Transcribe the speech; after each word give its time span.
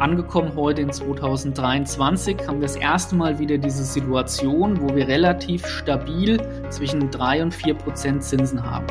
angekommen 0.00 0.52
heute 0.54 0.82
in 0.82 0.92
2023 0.92 2.46
haben 2.46 2.60
wir 2.60 2.68
das 2.68 2.76
erste 2.76 3.16
Mal 3.16 3.38
wieder 3.38 3.58
diese 3.58 3.84
Situation, 3.84 4.80
wo 4.80 4.94
wir 4.94 5.08
relativ 5.08 5.66
stabil 5.66 6.40
zwischen 6.70 7.10
3 7.10 7.42
und 7.42 7.54
4 7.54 7.74
Prozent 7.74 8.22
Zinsen 8.22 8.62
haben. 8.62 8.86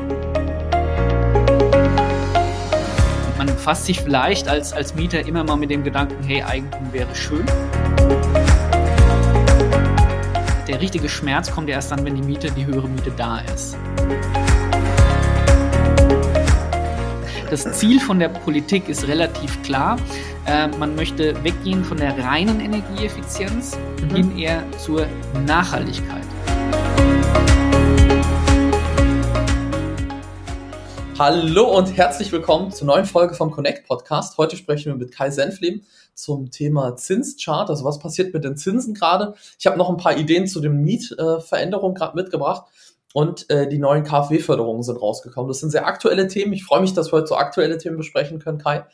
Man 3.37 3.47
fasst 3.49 3.85
sich 3.85 4.01
vielleicht 4.01 4.47
als, 4.47 4.73
als 4.73 4.95
Mieter 4.95 5.25
immer 5.25 5.43
mal 5.43 5.55
mit 5.55 5.69
dem 5.69 5.83
Gedanken, 5.83 6.23
hey, 6.23 6.43
Eigentum 6.43 6.91
wäre 6.91 7.15
schön. 7.15 7.45
Der 10.67 10.81
richtige 10.81 11.07
Schmerz 11.07 11.51
kommt 11.51 11.69
ja 11.69 11.75
erst 11.75 11.91
dann, 11.91 12.03
wenn 12.03 12.15
die 12.15 12.23
Miete, 12.23 12.51
die 12.51 12.65
höhere 12.65 12.89
Miete 12.89 13.11
da 13.15 13.39
ist. 13.53 13.77
Das 17.49 17.63
Ziel 17.79 18.01
von 18.01 18.19
der 18.19 18.27
Politik 18.27 18.89
ist 18.89 19.07
relativ 19.07 19.63
klar. 19.63 19.97
Äh, 20.45 20.67
man 20.67 20.97
möchte 20.97 21.41
weggehen 21.45 21.81
von 21.85 21.95
der 21.95 22.17
reinen 22.17 22.59
Energieeffizienz 22.59 23.77
mhm. 24.01 24.15
hin 24.15 24.37
eher 24.37 24.63
zur 24.77 25.07
Nachhaltigkeit. 25.45 26.25
Hallo 31.17 31.77
und 31.77 31.95
herzlich 31.95 32.33
willkommen 32.33 32.71
zur 32.71 32.85
neuen 32.85 33.05
Folge 33.05 33.33
vom 33.33 33.49
Connect 33.51 33.87
Podcast. 33.87 34.37
Heute 34.37 34.57
sprechen 34.57 34.91
wir 34.91 34.97
mit 34.97 35.13
Kai 35.13 35.29
Senflehm 35.29 35.83
zum 36.13 36.51
Thema 36.51 36.97
Zinschart. 36.97 37.69
Also 37.69 37.85
was 37.85 37.99
passiert 37.99 38.33
mit 38.33 38.43
den 38.43 38.57
Zinsen 38.57 38.93
gerade? 38.93 39.35
Ich 39.57 39.65
habe 39.67 39.77
noch 39.77 39.89
ein 39.89 39.95
paar 39.95 40.17
Ideen 40.17 40.47
zu 40.47 40.59
den 40.59 40.81
Mietveränderungen 40.81 41.95
äh, 41.95 41.99
gerade 41.99 42.17
mitgebracht 42.17 42.65
und 43.13 43.49
äh, 43.49 43.67
die 43.67 43.79
neuen 43.79 44.03
KfW-Förderungen 44.03 44.83
sind 44.83 45.01
rausgekommen. 45.01 45.47
Das 45.47 45.59
sind 45.59 45.69
sehr 45.69 45.87
aktuelle 45.87 46.27
Themen. 46.27 46.53
Ich 46.53 46.63
freue 46.63 46.81
mich, 46.81 46.93
dass 46.93 47.11
wir 47.11 47.17
heute 47.17 47.27
so 47.27 47.35
aktuelle 47.35 47.77
Themen 47.77 47.97
besprechen 47.97 48.39
können, 48.39 48.57
Kai. 48.57 48.85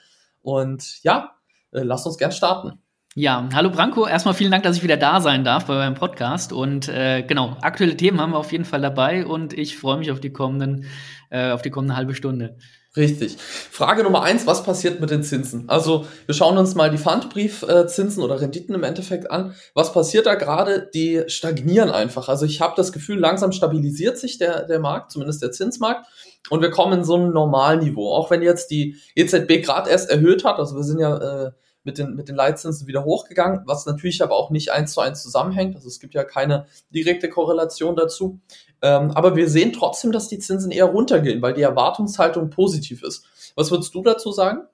Und 0.42 1.04
ja, 1.04 1.32
äh, 1.72 1.82
lasst 1.82 2.06
uns 2.06 2.18
gern 2.18 2.32
starten. 2.32 2.80
Ja, 3.16 3.48
hallo 3.54 3.70
Branko. 3.70 4.08
Erstmal 4.08 4.34
vielen 4.34 4.50
Dank, 4.50 4.64
dass 4.64 4.78
ich 4.78 4.84
wieder 4.84 4.98
da 4.98 5.22
sein 5.22 5.44
darf 5.44 5.66
bei 5.66 5.76
meinem 5.76 5.94
Podcast. 5.94 6.52
Und 6.52 6.90
äh, 6.90 7.22
genau, 7.22 7.58
aktuelle 7.62 7.96
Themen 7.96 8.20
haben 8.20 8.32
wir 8.32 8.40
auf 8.40 8.52
jeden 8.52 8.66
Fall 8.66 8.82
dabei 8.82 9.26
und 9.26 9.54
ich 9.54 9.78
freue 9.78 9.98
mich 9.98 10.12
auf 10.12 10.20
die 10.20 10.34
kommenden, 10.34 10.86
äh, 11.30 11.52
auf 11.52 11.62
die 11.62 11.70
kommende 11.70 11.96
halbe 11.96 12.16
Stunde. 12.16 12.58
Richtig. 12.96 13.38
Frage 13.40 14.04
Nummer 14.04 14.22
eins, 14.22 14.46
was 14.46 14.64
passiert 14.64 15.00
mit 15.00 15.10
den 15.10 15.24
Zinsen? 15.24 15.68
Also 15.68 16.06
wir 16.28 16.36
schauen 16.36 16.60
uns 16.60 16.76
mal 16.76 16.92
die 16.92 17.00
Pfandbriefzinsen 17.00 18.22
oder 18.22 18.40
Renditen 18.40 18.76
im 18.76 18.84
Endeffekt 18.84 19.32
an. 19.32 19.56
Was 19.74 19.94
passiert 19.94 20.28
da 20.28 20.36
gerade? 20.36 20.92
Die 20.94 21.24
stagnieren 21.26 21.90
einfach. 21.90 22.30
Also 22.30 22.46
ich 22.46 22.62
habe 22.62 22.76
das 22.78 22.92
Gefühl, 22.92 23.18
langsam 23.18 23.52
stabilisiert 23.52 24.20
sich 24.20 24.38
der, 24.38 24.68
der 24.68 24.80
Markt, 24.80 25.12
zumindest 25.12 25.42
der 25.42 25.52
Zinsmarkt. 25.52 26.06
Und 26.52 26.62
wir 26.62 26.70
kommen 26.70 27.00
in 27.00 27.04
so 27.04 27.18
ein 27.18 27.32
Normalniveau. 27.32 28.14
Auch 28.14 28.30
wenn 28.30 28.44
jetzt 28.44 28.70
die 28.70 28.98
EZB 29.16 29.64
gerade 29.64 29.90
erst 29.90 30.12
erhöht 30.12 30.44
hat, 30.44 30.60
also 30.60 30.76
wir 30.76 30.84
sind 30.84 31.00
ja 31.00 31.46
äh, 31.48 31.52
mit 31.84 31.98
den, 31.98 32.16
mit 32.16 32.30
den 32.30 32.36
Leitzinsen 32.36 32.88
wieder 32.88 33.04
hochgegangen, 33.04 33.62
was 33.66 33.86
natürlich 33.86 34.24
aber 34.24 34.36
auch 34.36 34.50
nicht 34.50 34.72
eins 34.72 34.94
zu 34.94 35.02
eins 35.02 35.22
zusammenhängt. 35.22 35.76
Also 35.76 35.88
es 35.88 36.00
gibt 36.00 36.14
ja 36.14 36.24
keine 36.24 36.66
direkte 36.92 37.30
Korrelation 37.30 37.96
dazu. 37.96 38.40
Ähm, 38.82 39.12
aber 39.12 39.36
wir 39.36 39.50
sehen 39.50 39.74
trotzdem, 39.74 40.12
dass 40.12 40.28
die 40.28 40.40
Zinsen 40.40 40.72
eher 40.72 40.86
runtergehen, 40.86 41.42
weil 41.42 41.54
die 41.54 41.62
Erwartungshaltung 41.62 42.50
positiv 42.50 43.04
ist. 43.04 43.26
Was 43.56 43.72
würdest 43.72 43.94
du 43.94 44.02
dazu 44.02 44.32
sagen? 44.32 44.68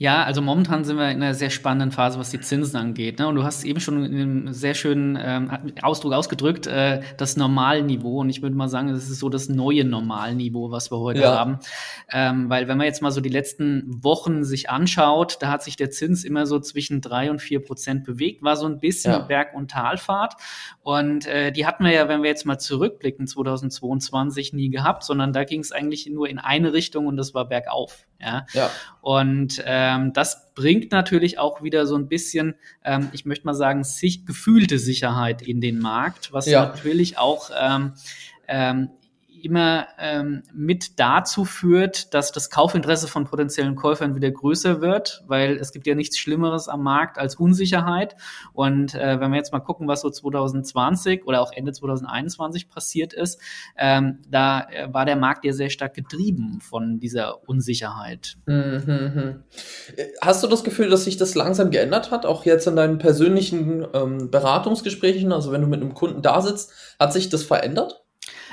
Ja, 0.00 0.22
also 0.22 0.40
momentan 0.40 0.82
sind 0.84 0.96
wir 0.96 1.10
in 1.10 1.22
einer 1.22 1.34
sehr 1.34 1.50
spannenden 1.50 1.92
Phase, 1.92 2.18
was 2.18 2.30
die 2.30 2.40
Zinsen 2.40 2.80
angeht. 2.80 3.18
Ne? 3.18 3.28
Und 3.28 3.34
du 3.34 3.44
hast 3.44 3.64
eben 3.64 3.80
schon 3.80 4.02
in 4.02 4.14
einem 4.14 4.52
sehr 4.54 4.72
schönen 4.72 5.18
ähm, 5.20 5.50
Ausdruck 5.82 6.14
ausgedrückt, 6.14 6.66
äh, 6.66 7.02
das 7.18 7.36
Normalniveau. 7.36 8.20
Und 8.20 8.30
ich 8.30 8.40
würde 8.40 8.56
mal 8.56 8.70
sagen, 8.70 8.88
das 8.88 9.10
ist 9.10 9.18
so 9.18 9.28
das 9.28 9.50
neue 9.50 9.84
Normalniveau, 9.84 10.70
was 10.70 10.90
wir 10.90 10.98
heute 11.00 11.20
ja. 11.20 11.38
haben. 11.38 11.58
Ähm, 12.10 12.48
weil 12.48 12.66
wenn 12.66 12.78
man 12.78 12.86
jetzt 12.86 13.02
mal 13.02 13.10
so 13.10 13.20
die 13.20 13.28
letzten 13.28 14.02
Wochen 14.02 14.42
sich 14.42 14.70
anschaut, 14.70 15.36
da 15.40 15.50
hat 15.50 15.62
sich 15.62 15.76
der 15.76 15.90
Zins 15.90 16.24
immer 16.24 16.46
so 16.46 16.60
zwischen 16.60 17.02
drei 17.02 17.30
und 17.30 17.42
vier 17.42 17.62
Prozent 17.62 18.04
bewegt, 18.04 18.42
war 18.42 18.56
so 18.56 18.64
ein 18.64 18.80
bisschen 18.80 19.12
ja. 19.12 19.18
Berg- 19.18 19.54
und 19.54 19.70
Talfahrt. 19.70 20.32
Und 20.82 21.26
äh, 21.26 21.52
die 21.52 21.66
hatten 21.66 21.84
wir 21.84 21.92
ja, 21.92 22.08
wenn 22.08 22.22
wir 22.22 22.30
jetzt 22.30 22.46
mal 22.46 22.58
zurückblicken, 22.58 23.26
2022 23.26 24.54
nie 24.54 24.70
gehabt, 24.70 25.04
sondern 25.04 25.34
da 25.34 25.44
ging 25.44 25.60
es 25.60 25.72
eigentlich 25.72 26.08
nur 26.08 26.26
in 26.26 26.38
eine 26.38 26.72
Richtung 26.72 27.06
und 27.06 27.18
das 27.18 27.34
war 27.34 27.46
bergauf. 27.46 28.06
Ja. 28.18 28.46
ja. 28.52 28.70
Und 29.00 29.62
ähm, 29.64 30.12
das 30.12 30.52
bringt 30.54 30.92
natürlich 30.92 31.38
auch 31.38 31.62
wieder 31.62 31.86
so 31.86 31.96
ein 31.96 32.08
bisschen, 32.08 32.54
ähm, 32.84 33.08
ich 33.12 33.24
möchte 33.24 33.46
mal 33.46 33.54
sagen, 33.54 33.84
sich 33.84 34.26
gefühlte 34.26 34.78
Sicherheit 34.78 35.42
in 35.42 35.60
den 35.60 35.78
Markt, 35.78 36.32
was 36.32 36.46
ja. 36.46 36.66
natürlich 36.66 37.18
auch 37.18 37.50
ähm, 37.58 37.92
ähm, 38.46 38.90
immer 39.44 39.86
ähm, 39.98 40.42
mit 40.52 40.98
dazu 40.98 41.44
führt, 41.44 42.14
dass 42.14 42.32
das 42.32 42.50
Kaufinteresse 42.50 43.08
von 43.08 43.24
potenziellen 43.24 43.76
Käufern 43.76 44.14
wieder 44.14 44.30
größer 44.30 44.80
wird, 44.80 45.22
weil 45.26 45.56
es 45.56 45.72
gibt 45.72 45.86
ja 45.86 45.94
nichts 45.94 46.18
Schlimmeres 46.18 46.68
am 46.68 46.82
Markt 46.82 47.18
als 47.18 47.36
Unsicherheit. 47.36 48.16
Und 48.52 48.94
äh, 48.94 49.20
wenn 49.20 49.30
wir 49.30 49.36
jetzt 49.36 49.52
mal 49.52 49.60
gucken, 49.60 49.88
was 49.88 50.02
so 50.02 50.10
2020 50.10 51.26
oder 51.26 51.40
auch 51.40 51.52
Ende 51.52 51.72
2021 51.72 52.68
passiert 52.68 53.12
ist, 53.12 53.40
ähm, 53.76 54.20
da 54.28 54.68
äh, 54.70 54.92
war 54.92 55.04
der 55.04 55.16
Markt 55.16 55.44
ja 55.44 55.52
sehr 55.52 55.70
stark 55.70 55.94
getrieben 55.94 56.60
von 56.60 57.00
dieser 57.00 57.48
Unsicherheit. 57.48 58.36
Mhm. 58.46 59.44
Hast 60.20 60.42
du 60.42 60.46
das 60.46 60.64
Gefühl, 60.64 60.90
dass 60.90 61.04
sich 61.04 61.16
das 61.16 61.34
langsam 61.34 61.70
geändert 61.70 62.10
hat, 62.10 62.26
auch 62.26 62.44
jetzt 62.44 62.66
in 62.66 62.76
deinen 62.76 62.98
persönlichen 62.98 63.86
ähm, 63.94 64.30
Beratungsgesprächen, 64.30 65.32
also 65.32 65.52
wenn 65.52 65.62
du 65.62 65.66
mit 65.66 65.80
einem 65.80 65.94
Kunden 65.94 66.22
da 66.22 66.40
sitzt, 66.40 66.72
hat 66.98 67.12
sich 67.12 67.28
das 67.28 67.42
verändert? 67.42 67.99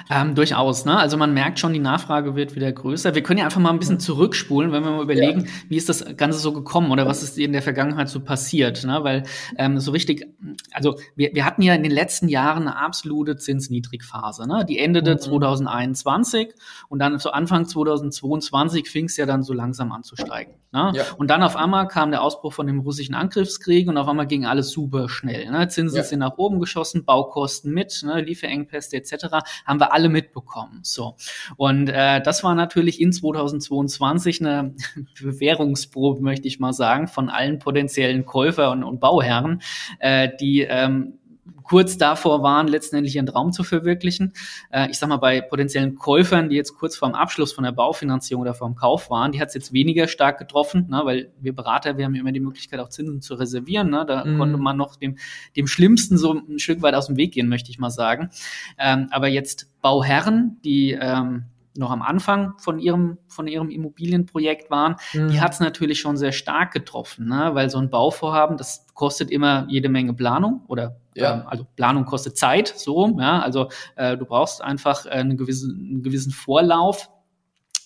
Ähm, 0.10 0.36
durchaus, 0.36 0.86
ne? 0.86 0.98
Also 0.98 1.18
man 1.18 1.34
merkt 1.34 1.60
schon, 1.60 1.74
die 1.74 1.80
Nachfrage 1.80 2.36
wird 2.36 2.56
wieder 2.56 2.72
größer. 2.72 3.16
Wir 3.16 3.24
können 3.24 3.40
ja 3.40 3.46
einfach 3.46 3.60
mal 3.60 3.72
ein 3.72 3.80
bisschen 3.80 4.00
zurückspulen, 4.00 4.72
wenn 4.72 4.84
wir 4.84 4.92
mal 4.92 5.04
überlegen, 5.04 5.42
ja. 5.42 5.52
wie 5.70 5.78
ist 5.78 5.90
das 5.90 6.06
Ganze 6.18 6.40
so 6.40 6.54
gekommen 6.54 6.92
oder 6.92 7.06
was 7.06 7.24
ist 7.24 7.38
in 7.38 7.54
der 7.54 7.62
Vergangenheit 7.62 8.10
so 8.10 8.20
passiert, 8.20 8.84
ne? 8.86 9.04
Weil 9.04 9.24
ähm, 9.58 9.80
so 9.80 9.92
richtig, 9.92 10.28
also 10.72 10.98
wir, 11.16 11.34
wir 11.34 11.46
hatten 11.46 11.62
ja 11.62 11.74
in 11.74 11.84
den 11.84 11.92
letzten 11.92 12.28
Jahren 12.28 12.64
eine 12.64 12.78
absolute 12.78 13.38
Zinsniedrigphase, 13.38 14.48
ne? 14.48 14.66
Die 14.66 14.80
endete 14.80 15.14
mhm. 15.14 15.20
2021 15.20 16.54
und 16.90 17.00
dann 17.00 17.20
so 17.20 17.32
Anfang 17.32 17.66
2022 17.66 18.90
fing 18.90 19.06
es 19.06 19.18
ja 19.18 19.26
dann 19.26 19.44
so 19.44 19.54
langsam 19.54 19.92
an 19.92 20.04
zu 20.04 20.16
steigen. 20.16 20.54
Ne? 20.72 20.92
Ja. 20.96 21.04
Und 21.18 21.30
dann 21.30 21.44
auf 21.44 21.56
einmal 21.56 21.88
kam 21.88 22.12
der 22.12 22.22
Ausbruch 22.22 22.54
von 22.54 22.68
dem 22.68 22.80
russischen 22.80 23.16
Angriffskrieg 23.16 23.88
und 23.88 23.98
auf 23.98 24.08
einmal 24.08 24.28
ging 24.28 24.46
alles 24.46 24.70
super 24.70 25.08
schnell. 25.10 25.50
Ne? 25.50 25.68
Zinsen 25.70 25.98
ja. 25.98 26.04
sind 26.04 26.20
nach 26.20 26.38
oben 26.38 26.60
geschossen, 26.60 27.06
Baukosten 27.06 27.74
mit, 27.74 28.04
ne? 28.04 28.22
Lieferengpässe 28.22 28.98
etc. 28.98 29.28
haben 29.66 29.80
wir 29.80 29.87
alle 29.94 30.10
mitbekommen. 30.10 30.80
So 30.84 31.16
und 31.56 31.90
äh, 31.90 32.22
das 32.22 32.44
war 32.44 32.56
natürlich 32.56 33.02
in 33.02 33.12
2022 33.12 34.42
eine 34.42 34.76
Bewährungsprobe, 35.22 36.22
möchte 36.22 36.48
ich 36.48 36.60
mal 36.60 36.74
sagen, 36.74 37.08
von 37.08 37.30
allen 37.30 37.60
potenziellen 37.60 38.26
Käufer 38.26 38.72
und, 38.72 38.84
und 38.84 39.00
Bauherren, 39.00 39.62
äh, 40.00 40.30
die 40.40 40.62
ähm, 40.62 41.20
kurz 41.68 41.98
davor 41.98 42.44
waren, 42.44 42.68
letztendlich 42.68 43.16
ihren 43.16 43.26
Traum 43.26 43.52
zu 43.52 43.64
verwirklichen. 43.64 44.34
Äh, 44.72 44.90
ich 44.90 44.98
sag 44.98 45.10
mal, 45.10 45.18
bei 45.18 45.42
potenziellen 45.42 45.96
Käufern, 45.96 46.50
die 46.50 46.56
jetzt 46.56 46.76
kurz 46.78 46.96
vorm 46.96 47.14
Abschluss 47.14 47.52
von 47.52 47.64
der 47.64 47.72
Baufinanzierung 47.72 48.42
oder 48.42 48.54
vorm 48.54 48.76
Kauf 48.76 49.10
waren, 49.10 49.32
die 49.32 49.42
hat 49.42 49.50
es 49.50 49.54
jetzt 49.54 49.74
weniger 49.74 50.08
stark 50.08 50.40
getroffen, 50.40 50.88
ne, 50.90 51.02
weil 51.04 51.32
wir 51.40 51.54
Berater, 51.54 51.98
wir 51.98 52.06
haben 52.06 52.16
ja 52.16 52.22
immer 52.22 52.32
die 52.32 52.40
Möglichkeit, 52.40 52.80
auch 52.80 52.90
Zinsen 52.90 53.22
zu 53.22 53.36
reservieren. 53.36 53.90
Ne, 53.90 54.06
da 54.08 54.24
mhm. 54.24 54.38
konnte 54.38 54.58
man 54.58 54.78
noch 54.78 54.96
dem, 54.96 55.18
dem 55.56 55.68
Schlimmsten 55.68 56.18
so 56.18 56.34
ein 56.34 56.60
Stück 56.60 56.82
weit 56.82 56.96
aus 56.96 57.08
dem 57.08 57.18
Weg 57.18 57.34
gehen, 57.34 57.50
möchte 57.50 57.70
ich 57.70 57.80
mal 57.80 57.90
sagen. 57.90 58.30
Ähm, 58.78 59.08
aber 59.12 59.28
jetzt 59.28 59.70
Bauherren, 59.82 60.60
die 60.64 60.98
ähm, 61.00 61.46
noch 61.78 61.92
am 61.92 62.02
Anfang 62.02 62.54
von 62.58 62.80
ihrem, 62.80 63.18
von 63.28 63.48
ihrem 63.48 63.70
Immobilienprojekt 63.70 64.70
waren, 64.70 64.96
mhm. 65.14 65.30
die 65.30 65.42
hat 65.42 65.54
es 65.54 65.60
natürlich 65.60 66.00
schon 66.00 66.18
sehr 66.18 66.32
stark 66.32 66.72
getroffen, 66.74 67.28
ne? 67.28 67.52
weil 67.54 67.70
so 67.70 67.78
ein 67.78 67.90
Bauvorhaben, 67.90 68.58
das 68.58 68.88
kostet 68.94 69.32
immer 69.32 69.66
jede 69.70 69.90
Menge 69.90 70.14
Planung 70.14 70.64
oder 70.68 70.98
ja. 71.16 71.36
ähm, 71.36 71.44
also 71.48 71.66
Planung 71.76 72.06
kostet 72.06 72.38
Zeit, 72.38 72.68
so, 72.68 73.16
ja, 73.20 73.40
also 73.40 73.70
äh, 73.96 74.18
du 74.18 74.26
brauchst 74.26 74.64
einfach 74.64 75.06
äh, 75.06 75.10
einen, 75.10 75.38
gewissen, 75.38 75.88
einen 75.92 76.04
gewissen 76.04 76.32
Vorlauf 76.32 77.10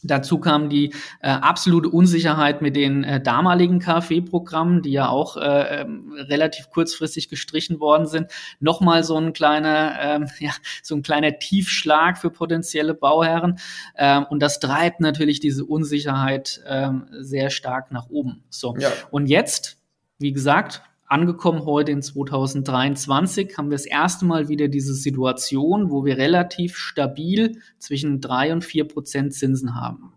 Dazu 0.04 0.40
kam 0.40 0.70
die 0.70 0.94
äh, 1.22 1.30
absolute 1.30 1.90
Unsicherheit 1.90 2.62
mit 2.62 2.76
den 2.76 3.04
äh, 3.04 3.22
damaligen 3.22 3.80
KfW-Programmen, 3.80 4.82
die 4.82 4.92
ja 4.92 5.10
auch 5.10 5.38
äh, 5.38 5.82
ähm, 5.82 6.14
relativ 6.18 6.70
kurzfristig 6.70 7.30
gestrichen 7.30 7.80
worden 7.80 8.08
sind. 8.08 8.32
Nochmal 8.60 9.04
so 9.04 9.18
ein 9.18 9.34
kleiner, 9.34 9.98
ähm, 10.02 10.28
ja, 10.40 10.52
so 10.82 10.96
ein 10.96 11.04
kleiner 11.04 11.38
Tiefschlag 11.38 12.18
für 12.18 12.32
potenzielle 12.32 12.94
Bauherren. 12.94 13.60
Ähm, 13.96 14.26
und 14.30 14.40
das 14.42 14.60
treibt 14.60 15.00
natürlich 15.02 15.40
diese 15.40 15.66
Unsicherheit 15.66 16.62
ähm, 16.68 17.08
sehr 17.20 17.50
stark 17.50 17.92
nach 17.92 18.10
oben. 18.10 18.44
So. 18.50 18.76
Ja. 18.78 18.92
Und 19.12 19.28
jetzt, 19.28 19.78
wie 20.18 20.34
gesagt, 20.34 20.82
angekommen 21.12 21.66
heute 21.66 21.92
in 21.92 22.02
2023 22.02 23.58
haben 23.58 23.70
wir 23.70 23.76
das 23.76 23.86
erste 23.86 24.26
Mal 24.26 24.48
wieder 24.48 24.70
diese 24.70 24.94
Situation, 24.94 25.92
wo 25.92 26.06
wir 26.06 26.18
relativ 26.18 26.78
stabil 26.78 27.60
zwischen 27.80 28.22
drei 28.22 28.54
und 28.54 28.64
vier 28.64 28.88
Prozent 28.88 29.34
Zinsen 29.34 29.76
haben. 29.76 30.14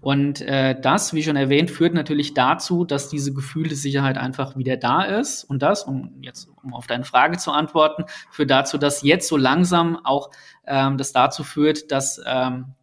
Und 0.00 0.40
äh, 0.40 0.80
das, 0.80 1.12
wie 1.14 1.22
schon 1.22 1.36
erwähnt, 1.36 1.70
führt 1.70 1.94
natürlich 1.94 2.32
dazu, 2.32 2.84
dass 2.84 3.08
diese 3.08 3.34
gefühlte 3.34 3.74
Sicherheit 3.74 4.16
einfach 4.16 4.56
wieder 4.56 4.76
da 4.76 5.02
ist. 5.02 5.44
Und 5.44 5.62
das, 5.62 5.82
um 5.82 6.14
jetzt 6.22 6.48
um 6.62 6.74
auf 6.74 6.86
deine 6.86 7.04
Frage 7.04 7.36
zu 7.36 7.50
antworten, 7.50 8.04
führt 8.30 8.50
dazu, 8.50 8.78
dass 8.78 9.02
jetzt 9.02 9.28
so 9.28 9.36
langsam 9.36 9.98
auch 10.04 10.30
ähm, 10.66 10.96
das 10.96 11.12
dazu 11.12 11.42
führt, 11.42 11.90
dass 11.90 12.20
ähm, 12.24 12.74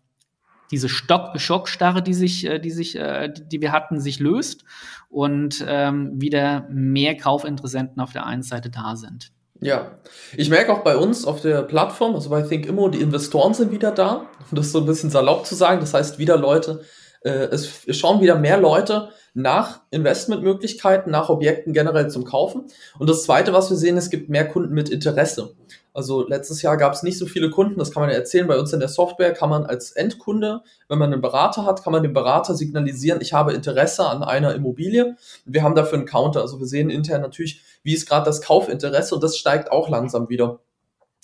diese 0.72 0.90
Stock 0.90 1.40
Schockstarre, 1.40 2.02
die 2.02 2.14
sich, 2.14 2.46
äh, 2.46 2.60
die 2.60 2.72
sich, 2.72 2.96
äh, 2.96 3.32
die 3.34 3.62
wir 3.62 3.72
hatten, 3.72 4.00
sich 4.00 4.20
löst 4.20 4.64
und 5.10 5.64
ähm, 5.68 6.20
wieder 6.22 6.68
mehr 6.70 7.16
Kaufinteressenten 7.16 8.02
auf 8.02 8.14
der 8.14 8.26
einen 8.26 8.44
Seite 8.44 8.70
da 8.70 8.96
sind. 8.96 9.32
Ja, 9.60 9.98
ich 10.36 10.50
merke 10.50 10.72
auch 10.72 10.84
bei 10.84 10.98
uns 10.98 11.26
auf 11.26 11.42
der 11.42 11.64
Plattform, 11.64 12.14
also 12.14 12.30
bei 12.30 12.44
ThinkImmo, 12.44 12.90
die 12.90 13.02
Investoren 13.02 13.54
sind 13.54 13.72
wieder 13.72 13.92
da, 13.92 14.28
um 14.52 14.56
das 14.56 14.72
so 14.72 14.80
ein 14.80 14.86
bisschen 14.86 15.10
salopp 15.10 15.46
zu 15.46 15.56
sagen. 15.56 15.80
Das 15.80 15.94
heißt, 15.94 16.20
wieder 16.20 16.38
Leute, 16.38 16.82
es, 17.22 17.86
es 17.88 17.98
schauen 17.98 18.22
wieder 18.22 18.36
mehr 18.36 18.58
Leute 18.58 19.10
nach 19.34 19.82
Investmentmöglichkeiten, 19.92 21.12
nach 21.12 21.30
Objekten 21.30 21.74
generell 21.74 22.10
zum 22.10 22.26
Kaufen. 22.26 22.66
Und 22.98 23.10
das 23.10 23.24
Zweite, 23.24 23.54
was 23.54 23.70
wir 23.70 23.78
sehen, 23.78 23.98
es 23.98 24.10
gibt 24.10 24.30
mehr 24.30 24.48
Kunden 24.48 24.74
mit 24.74 24.90
Interesse. 24.90 25.56
Also 25.98 26.28
letztes 26.28 26.62
Jahr 26.62 26.78
gab 26.78 26.94
es 26.94 27.02
nicht 27.02 27.18
so 27.18 27.26
viele 27.26 27.50
Kunden, 27.50 27.80
das 27.80 27.92
kann 27.92 28.02
man 28.02 28.12
ja 28.12 28.16
erzählen. 28.16 28.46
Bei 28.46 28.60
uns 28.60 28.72
in 28.72 28.80
der 28.80 28.88
Software 28.88 29.34
kann 29.34 29.50
man 29.50 29.66
als 29.66 29.92
Endkunde, 29.92 30.62
wenn 30.90 31.00
man 31.00 31.12
einen 31.12 31.24
Berater 31.24 31.66
hat, 31.66 31.84
kann 31.84 31.92
man 31.92 32.04
dem 32.04 32.14
Berater 32.14 32.54
signalisieren, 32.54 33.20
ich 33.20 33.34
habe 33.34 33.54
Interesse 33.54 34.06
an 34.06 34.22
einer 34.22 34.54
Immobilie. 34.54 35.16
Wir 35.46 35.64
haben 35.64 35.74
dafür 35.74 35.98
einen 35.98 36.08
Counter. 36.08 36.42
Also 36.42 36.60
wir 36.60 36.68
sehen 36.68 36.92
intern 36.92 37.22
natürlich, 37.22 37.62
wie 37.82 37.96
ist 37.96 38.08
gerade 38.08 38.26
das 38.26 38.44
Kaufinteresse 38.44 39.16
und 39.16 39.24
das 39.24 39.38
steigt 39.38 39.72
auch 39.72 39.90
langsam 39.90 40.30
wieder. 40.30 40.60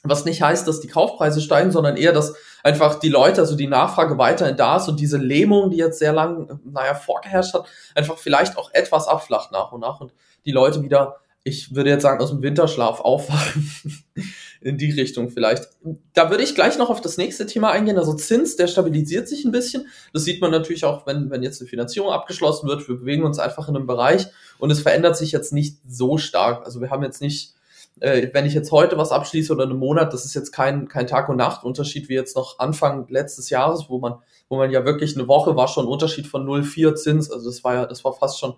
Was 0.03 0.25
nicht 0.25 0.41
heißt, 0.41 0.67
dass 0.67 0.81
die 0.81 0.89
Kaufpreise 0.89 1.39
steigen, 1.39 1.71
sondern 1.71 1.95
eher, 1.95 2.11
dass 2.11 2.33
einfach 2.61 2.99
die 2.99 3.09
Leute, 3.09 3.39
also 3.39 3.55
die 3.55 3.67
Nachfrage 3.67 4.17
weiterhin 4.17 4.57
da 4.57 4.77
ist 4.77 4.89
und 4.89 4.99
diese 4.99 5.17
Lähmung, 5.17 5.69
die 5.69 5.77
jetzt 5.77 5.99
sehr 5.99 6.11
lang, 6.11 6.59
naja, 6.65 6.93
vorgeherrscht 6.93 7.53
hat, 7.53 7.67
einfach 7.95 8.17
vielleicht 8.17 8.57
auch 8.57 8.73
etwas 8.73 9.07
abflacht 9.07 9.53
nach 9.53 9.71
und 9.71 9.79
nach 9.79 10.01
und 10.01 10.13
die 10.45 10.51
Leute 10.51 10.83
wieder, 10.83 11.17
ich 11.45 11.73
würde 11.73 11.89
jetzt 11.89 12.03
sagen, 12.03 12.21
aus 12.21 12.31
dem 12.31 12.41
Winterschlaf 12.41 12.99
aufwachen 12.99 13.71
in 14.61 14.77
die 14.77 14.91
Richtung 14.91 15.29
vielleicht. 15.29 15.69
Da 16.13 16.29
würde 16.29 16.43
ich 16.43 16.55
gleich 16.55 16.77
noch 16.77 16.89
auf 16.89 17.01
das 17.01 17.17
nächste 17.17 17.45
Thema 17.45 17.71
eingehen. 17.71 17.97
Also 17.97 18.13
Zins, 18.13 18.55
der 18.55 18.67
stabilisiert 18.67 19.27
sich 19.27 19.43
ein 19.45 19.51
bisschen. 19.51 19.87
Das 20.13 20.23
sieht 20.23 20.41
man 20.41 20.51
natürlich 20.51 20.85
auch, 20.85 21.05
wenn, 21.05 21.29
wenn 21.29 21.43
jetzt 21.43 21.61
eine 21.61 21.69
Finanzierung 21.69 22.11
abgeschlossen 22.11 22.67
wird. 22.67 22.87
Wir 22.87 22.95
bewegen 22.95 23.23
uns 23.23 23.39
einfach 23.39 23.67
in 23.67 23.75
einem 23.75 23.87
Bereich 23.87 24.27
und 24.57 24.71
es 24.71 24.81
verändert 24.81 25.17
sich 25.17 25.31
jetzt 25.31 25.53
nicht 25.53 25.79
so 25.87 26.17
stark. 26.17 26.65
Also 26.65 26.81
wir 26.81 26.89
haben 26.89 27.03
jetzt 27.03 27.21
nicht, 27.21 27.53
äh, 27.99 28.29
wenn 28.33 28.45
ich 28.45 28.53
jetzt 28.53 28.71
heute 28.71 28.97
was 28.97 29.11
abschließe 29.11 29.53
oder 29.53 29.63
einen 29.63 29.77
Monat, 29.77 30.13
das 30.13 30.25
ist 30.25 30.33
jetzt 30.33 30.51
kein, 30.51 30.87
kein 30.87 31.07
Tag- 31.07 31.29
und 31.29 31.37
Nacht-Unterschied 31.37 32.09
wie 32.09 32.15
jetzt 32.15 32.35
noch 32.35 32.59
Anfang 32.59 33.07
letztes 33.09 33.49
Jahres, 33.49 33.85
wo 33.89 33.99
man, 33.99 34.15
wo 34.49 34.57
man 34.57 34.71
ja 34.71 34.85
wirklich 34.85 35.15
eine 35.15 35.27
Woche 35.27 35.55
war 35.55 35.67
schon 35.67 35.85
ein 35.85 35.91
Unterschied 35.91 36.27
von 36.27 36.45
0,4 36.45 36.95
Zins. 36.95 37.31
Also 37.31 37.49
das 37.49 37.63
war 37.63 37.75
ja, 37.75 37.85
das 37.85 38.03
war 38.03 38.13
fast 38.13 38.39
schon 38.39 38.55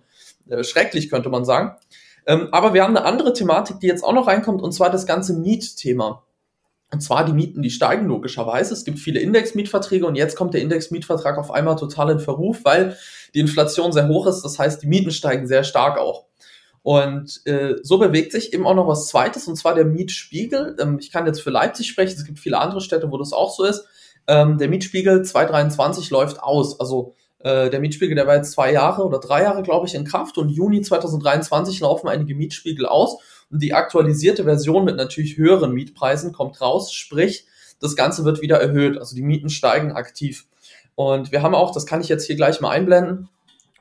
äh, 0.49 0.63
schrecklich, 0.63 1.09
könnte 1.09 1.29
man 1.29 1.45
sagen. 1.45 1.75
Ähm, 2.27 2.49
aber 2.51 2.73
wir 2.73 2.83
haben 2.83 2.95
eine 2.95 3.05
andere 3.05 3.33
Thematik, 3.33 3.79
die 3.79 3.87
jetzt 3.87 4.03
auch 4.03 4.13
noch 4.13 4.27
reinkommt, 4.27 4.61
und 4.61 4.71
zwar 4.71 4.89
das 4.89 5.05
ganze 5.05 5.33
Mietthema. 5.33 6.23
Und 6.91 7.01
zwar 7.01 7.25
die 7.25 7.33
Mieten, 7.33 7.61
die 7.61 7.71
steigen 7.71 8.07
logischerweise. 8.07 8.73
Es 8.73 8.85
gibt 8.85 8.99
viele 8.99 9.19
Indexmietverträge 9.19 10.05
und 10.05 10.15
jetzt 10.15 10.35
kommt 10.35 10.53
der 10.53 10.61
Indexmietvertrag 10.61 11.37
auf 11.37 11.51
einmal 11.51 11.75
total 11.75 12.11
in 12.11 12.19
Verruf, 12.19 12.59
weil 12.63 12.95
die 13.33 13.39
Inflation 13.39 13.91
sehr 13.91 14.07
hoch 14.07 14.27
ist. 14.27 14.43
Das 14.43 14.57
heißt, 14.59 14.81
die 14.81 14.87
Mieten 14.87 15.11
steigen 15.11 15.47
sehr 15.47 15.63
stark 15.63 15.97
auch. 15.97 16.25
Und 16.85 17.41
äh, 17.45 17.77
so 17.81 17.97
bewegt 17.97 18.31
sich 18.31 18.53
eben 18.53 18.67
auch 18.67 18.75
noch 18.75 18.87
was 18.87 19.07
Zweites, 19.07 19.47
und 19.47 19.55
zwar 19.55 19.73
der 19.73 19.85
Mietspiegel. 19.85 20.75
Ähm, 20.79 20.99
ich 20.99 21.11
kann 21.11 21.25
jetzt 21.25 21.41
für 21.41 21.49
Leipzig 21.49 21.87
sprechen, 21.87 22.13
es 22.15 22.25
gibt 22.25 22.37
viele 22.37 22.59
andere 22.59 22.79
Städte, 22.79 23.09
wo 23.09 23.17
das 23.17 23.33
auch 23.33 23.51
so 23.51 23.63
ist. 23.63 23.87
Ähm, 24.27 24.59
der 24.59 24.69
Mietspiegel 24.69 25.23
2023 25.23 26.11
läuft 26.11 26.43
aus. 26.43 26.79
Also 26.79 27.15
äh, 27.39 27.71
der 27.71 27.79
Mietspiegel, 27.79 28.13
der 28.13 28.27
war 28.27 28.35
jetzt 28.35 28.51
zwei 28.51 28.71
Jahre 28.71 29.03
oder 29.03 29.17
drei 29.17 29.41
Jahre, 29.41 29.63
glaube 29.63 29.87
ich, 29.87 29.95
in 29.95 30.05
Kraft 30.05 30.37
und 30.37 30.49
Juni 30.49 30.83
2023 30.83 31.79
laufen 31.79 32.07
einige 32.07 32.35
Mietspiegel 32.35 32.85
aus 32.85 33.17
und 33.49 33.63
die 33.63 33.73
aktualisierte 33.73 34.43
Version 34.43 34.85
mit 34.85 34.95
natürlich 34.95 35.37
höheren 35.37 35.71
Mietpreisen 35.71 36.33
kommt 36.33 36.61
raus, 36.61 36.93
sprich, 36.93 37.47
das 37.79 37.95
Ganze 37.95 38.25
wird 38.25 38.43
wieder 38.43 38.61
erhöht, 38.61 38.99
also 38.99 39.15
die 39.15 39.23
Mieten 39.23 39.49
steigen 39.49 39.93
aktiv. 39.93 40.45
Und 40.93 41.31
wir 41.31 41.41
haben 41.41 41.55
auch, 41.55 41.71
das 41.71 41.87
kann 41.87 42.01
ich 42.01 42.09
jetzt 42.09 42.27
hier 42.27 42.35
gleich 42.35 42.61
mal 42.61 42.69
einblenden, 42.69 43.27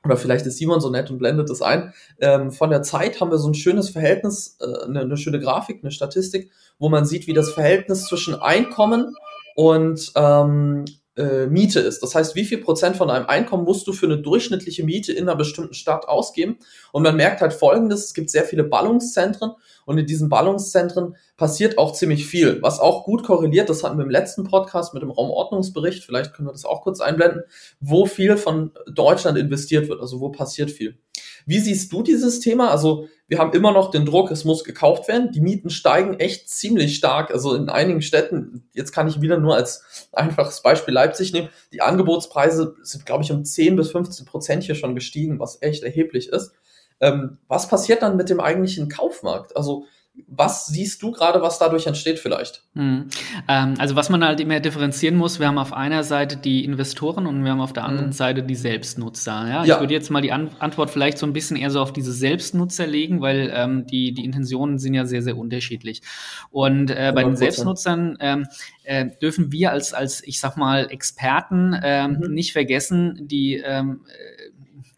oder 0.04 0.16
vielleicht 0.16 0.46
ist 0.46 0.58
Simon 0.58 0.80
so 0.80 0.90
nett 0.90 1.10
und 1.10 1.18
blendet 1.18 1.48
das 1.50 1.62
ein. 1.62 1.92
Ähm, 2.20 2.50
von 2.50 2.70
der 2.70 2.82
Zeit 2.82 3.20
haben 3.20 3.30
wir 3.30 3.38
so 3.38 3.48
ein 3.48 3.54
schönes 3.54 3.90
Verhältnis, 3.90 4.58
äh, 4.60 4.84
eine, 4.84 5.00
eine 5.00 5.16
schöne 5.16 5.40
Grafik, 5.40 5.80
eine 5.82 5.90
Statistik, 5.90 6.50
wo 6.78 6.88
man 6.88 7.06
sieht, 7.06 7.26
wie 7.26 7.32
das 7.32 7.52
Verhältnis 7.52 8.06
zwischen 8.06 8.34
Einkommen 8.34 9.14
und 9.54 10.12
ähm, 10.16 10.84
äh, 11.16 11.46
Miete 11.46 11.80
ist. 11.80 12.02
Das 12.02 12.14
heißt, 12.14 12.34
wie 12.34 12.44
viel 12.44 12.58
Prozent 12.58 12.96
von 12.96 13.08
deinem 13.08 13.26
Einkommen 13.26 13.64
musst 13.64 13.86
du 13.86 13.92
für 13.92 14.06
eine 14.06 14.18
durchschnittliche 14.18 14.84
Miete 14.84 15.12
in 15.12 15.28
einer 15.28 15.36
bestimmten 15.36 15.74
Stadt 15.74 16.08
ausgeben? 16.08 16.58
Und 16.92 17.02
man 17.02 17.16
merkt 17.16 17.40
halt 17.40 17.52
Folgendes, 17.52 18.04
es 18.04 18.14
gibt 18.14 18.30
sehr 18.30 18.44
viele 18.44 18.64
Ballungszentren 18.64 19.52
und 19.86 19.98
in 19.98 20.06
diesen 20.06 20.28
Ballungszentren 20.28 21.16
passiert 21.36 21.78
auch 21.78 21.92
ziemlich 21.92 22.26
viel, 22.26 22.60
was 22.62 22.80
auch 22.80 23.04
gut 23.04 23.22
korreliert, 23.22 23.68
das 23.68 23.84
hatten 23.84 23.98
wir 23.98 24.04
im 24.04 24.10
letzten 24.10 24.44
Podcast 24.44 24.94
mit 24.94 25.02
dem 25.02 25.10
Raumordnungsbericht, 25.10 26.04
vielleicht 26.04 26.32
können 26.32 26.48
wir 26.48 26.52
das 26.52 26.64
auch 26.64 26.82
kurz 26.82 27.00
einblenden, 27.00 27.42
wo 27.80 28.06
viel 28.06 28.36
von 28.36 28.72
Deutschland 28.86 29.36
investiert 29.38 29.88
wird, 29.88 30.00
also 30.00 30.20
wo 30.20 30.30
passiert 30.30 30.70
viel. 30.70 30.96
Wie 31.46 31.58
siehst 31.58 31.92
du 31.92 32.02
dieses 32.02 32.40
Thema? 32.40 32.70
Also 32.70 33.08
wir 33.26 33.38
haben 33.38 33.52
immer 33.52 33.72
noch 33.72 33.90
den 33.90 34.04
Druck, 34.04 34.30
es 34.30 34.44
muss 34.44 34.64
gekauft 34.64 35.08
werden. 35.08 35.32
Die 35.32 35.40
Mieten 35.40 35.70
steigen 35.70 36.20
echt 36.20 36.48
ziemlich 36.48 36.96
stark. 36.96 37.30
Also 37.30 37.54
in 37.54 37.68
einigen 37.68 38.02
Städten, 38.02 38.68
jetzt 38.74 38.92
kann 38.92 39.08
ich 39.08 39.20
wieder 39.20 39.38
nur 39.38 39.56
als 39.56 40.08
einfaches 40.12 40.62
Beispiel 40.62 40.94
Leipzig 40.94 41.32
nehmen, 41.32 41.48
die 41.72 41.80
Angebotspreise 41.80 42.76
sind, 42.82 43.06
glaube 43.06 43.24
ich, 43.24 43.32
um 43.32 43.44
10 43.44 43.76
bis 43.76 43.90
15 43.90 44.26
Prozent 44.26 44.64
hier 44.64 44.74
schon 44.74 44.94
gestiegen, 44.94 45.38
was 45.38 45.60
echt 45.62 45.82
erheblich 45.82 46.28
ist. 46.28 46.52
Ähm, 47.00 47.38
was 47.48 47.68
passiert 47.68 48.02
dann 48.02 48.16
mit 48.16 48.30
dem 48.30 48.40
eigentlichen 48.40 48.88
Kaufmarkt? 48.88 49.56
Also 49.56 49.86
was 50.28 50.66
siehst 50.66 51.02
du 51.02 51.10
gerade, 51.10 51.42
was 51.42 51.58
dadurch 51.58 51.86
entsteht 51.86 52.20
vielleicht? 52.20 52.62
Hm. 52.74 53.08
Ähm, 53.48 53.74
also 53.78 53.96
was 53.96 54.10
man 54.10 54.24
halt 54.24 54.40
immer 54.40 54.60
differenzieren 54.60 55.16
muss, 55.16 55.40
wir 55.40 55.48
haben 55.48 55.58
auf 55.58 55.72
einer 55.72 56.04
Seite 56.04 56.36
die 56.36 56.64
Investoren 56.64 57.26
und 57.26 57.42
wir 57.42 57.50
haben 57.50 57.60
auf 57.60 57.72
der 57.72 57.84
anderen 57.84 58.06
hm. 58.06 58.12
Seite 58.12 58.42
die 58.44 58.54
Selbstnutzer. 58.54 59.48
Ja? 59.48 59.64
ja? 59.64 59.74
Ich 59.74 59.80
würde 59.80 59.92
jetzt 59.92 60.10
mal 60.10 60.22
die 60.22 60.30
An 60.30 60.50
Antwort 60.60 60.90
vielleicht 60.90 61.18
so 61.18 61.26
ein 61.26 61.32
bisschen 61.32 61.56
eher 61.56 61.70
so 61.70 61.80
auf 61.80 61.92
diese 61.92 62.12
Selbstnutzer 62.12 62.86
legen, 62.86 63.20
weil 63.20 63.50
ähm, 63.54 63.86
die, 63.86 64.12
die 64.12 64.24
Intentionen 64.24 64.78
sind 64.78 64.94
ja 64.94 65.04
sehr, 65.04 65.22
sehr 65.22 65.36
unterschiedlich. 65.36 66.02
Und 66.50 66.90
äh, 66.90 67.12
bei 67.14 67.24
den 67.24 67.36
Selbstnutzern 67.36 68.16
ähm, 68.20 68.46
äh, 68.84 69.06
dürfen 69.20 69.50
wir 69.50 69.72
als, 69.72 69.94
als, 69.94 70.22
ich 70.24 70.38
sag 70.38 70.56
mal, 70.56 70.90
Experten 70.90 71.76
ähm, 71.82 72.18
mhm. 72.20 72.34
nicht 72.34 72.52
vergessen, 72.52 73.26
die 73.26 73.56
ähm, 73.56 74.02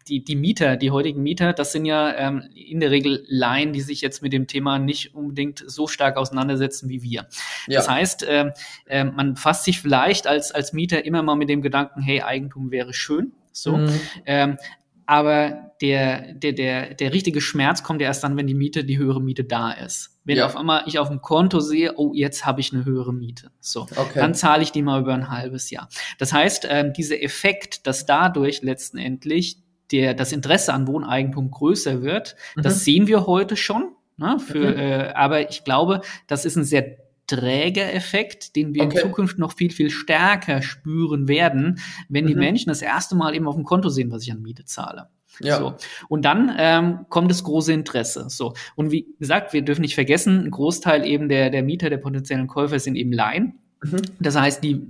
die, 0.07 0.23
die 0.23 0.35
Mieter, 0.35 0.77
die 0.77 0.91
heutigen 0.91 1.21
Mieter, 1.23 1.53
das 1.53 1.71
sind 1.71 1.85
ja 1.85 2.13
ähm, 2.15 2.43
in 2.53 2.79
der 2.79 2.91
Regel 2.91 3.25
Laien, 3.27 3.73
die 3.73 3.81
sich 3.81 4.01
jetzt 4.01 4.21
mit 4.21 4.33
dem 4.33 4.47
Thema 4.47 4.79
nicht 4.79 5.15
unbedingt 5.15 5.63
so 5.65 5.87
stark 5.87 6.17
auseinandersetzen 6.17 6.89
wie 6.89 7.03
wir. 7.03 7.27
Ja. 7.67 7.79
Das 7.79 7.89
heißt, 7.89 8.23
äh, 8.23 8.51
äh, 8.87 9.03
man 9.03 9.35
fasst 9.35 9.63
sich 9.63 9.81
vielleicht 9.81 10.27
als, 10.27 10.51
als 10.51 10.73
Mieter 10.73 11.05
immer 11.05 11.23
mal 11.23 11.35
mit 11.35 11.49
dem 11.49 11.61
Gedanken, 11.61 12.01
hey, 12.01 12.21
Eigentum 12.21 12.71
wäre 12.71 12.93
schön. 12.93 13.33
So. 13.51 13.77
Mhm. 13.77 14.01
Ähm, 14.25 14.57
aber 15.05 15.71
der, 15.81 16.33
der, 16.33 16.51
der, 16.51 16.93
der 16.93 17.13
richtige 17.13 17.39
Schmerz 17.39 17.81
kommt 17.81 18.01
ja 18.01 18.07
erst 18.07 18.25
dann, 18.25 18.35
wenn 18.35 18.45
die 18.45 18.53
Miete, 18.53 18.83
die 18.83 18.97
höhere 18.97 19.21
Miete 19.21 19.45
da 19.45 19.71
ist. 19.71 20.19
Wenn 20.25 20.37
ja. 20.37 20.45
auf 20.45 20.57
einmal 20.57 20.83
ich 20.85 20.99
auf 20.99 21.07
dem 21.07 21.21
Konto 21.21 21.61
sehe, 21.61 21.93
oh, 21.95 22.11
jetzt 22.13 22.45
habe 22.45 22.59
ich 22.59 22.73
eine 22.73 22.83
höhere 22.83 23.13
Miete. 23.13 23.49
So, 23.61 23.83
okay. 23.83 24.19
dann 24.19 24.35
zahle 24.35 24.63
ich 24.63 24.73
die 24.73 24.81
mal 24.81 24.99
über 24.99 25.13
ein 25.13 25.29
halbes 25.29 25.69
Jahr. 25.69 25.87
Das 26.17 26.33
heißt, 26.33 26.67
ähm, 26.69 26.91
dieser 26.91 27.23
Effekt, 27.23 27.87
dass 27.87 28.05
dadurch 28.05 28.61
letztendlich 28.63 29.63
der, 29.91 30.13
das 30.13 30.31
Interesse 30.31 30.73
an 30.73 30.87
Wohneigentum 30.87 31.51
größer 31.51 32.01
wird. 32.01 32.35
Mhm. 32.55 32.61
Das 32.61 32.83
sehen 32.83 33.07
wir 33.07 33.25
heute 33.25 33.55
schon. 33.55 33.93
Ne, 34.19 34.39
für, 34.39 34.69
okay. 34.69 34.91
äh, 34.91 35.13
aber 35.13 35.49
ich 35.51 35.63
glaube, 35.63 36.01
das 36.25 36.43
ist 36.43 36.55
ein 36.55 36.63
sehr 36.63 36.97
träger 37.27 37.93
Effekt, 37.93 38.55
den 38.55 38.73
wir 38.73 38.83
okay. 38.83 38.95
in 38.95 39.01
Zukunft 39.03 39.37
noch 39.37 39.53
viel, 39.53 39.69
viel 39.69 39.91
stärker 39.91 40.63
spüren 40.63 41.27
werden, 41.27 41.79
wenn 42.09 42.23
mhm. 42.23 42.29
die 42.29 42.35
Menschen 42.35 42.69
das 42.69 42.81
erste 42.81 43.15
Mal 43.15 43.35
eben 43.35 43.47
auf 43.47 43.55
dem 43.55 43.63
Konto 43.63 43.89
sehen, 43.89 44.11
was 44.11 44.23
ich 44.23 44.31
an 44.31 44.41
Miete 44.41 44.65
zahle. 44.65 45.09
Ja. 45.39 45.59
So. 45.59 45.75
Und 46.07 46.25
dann 46.25 46.51
ähm, 46.57 47.05
kommt 47.09 47.29
das 47.29 47.43
große 47.43 47.73
Interesse. 47.73 48.25
So. 48.29 48.53
Und 48.75 48.91
wie 48.91 49.05
gesagt, 49.19 49.53
wir 49.53 49.61
dürfen 49.61 49.81
nicht 49.81 49.93
vergessen, 49.93 50.45
ein 50.45 50.51
Großteil 50.51 51.05
eben 51.05 51.29
der, 51.29 51.49
der 51.49 51.61
Mieter, 51.61 51.91
der 51.91 51.97
potenziellen 51.97 52.47
Käufer 52.47 52.79
sind 52.79 52.95
eben 52.95 53.11
Laien. 53.11 53.59
Mhm. 53.83 54.01
Das 54.19 54.35
heißt, 54.35 54.63
die 54.63 54.81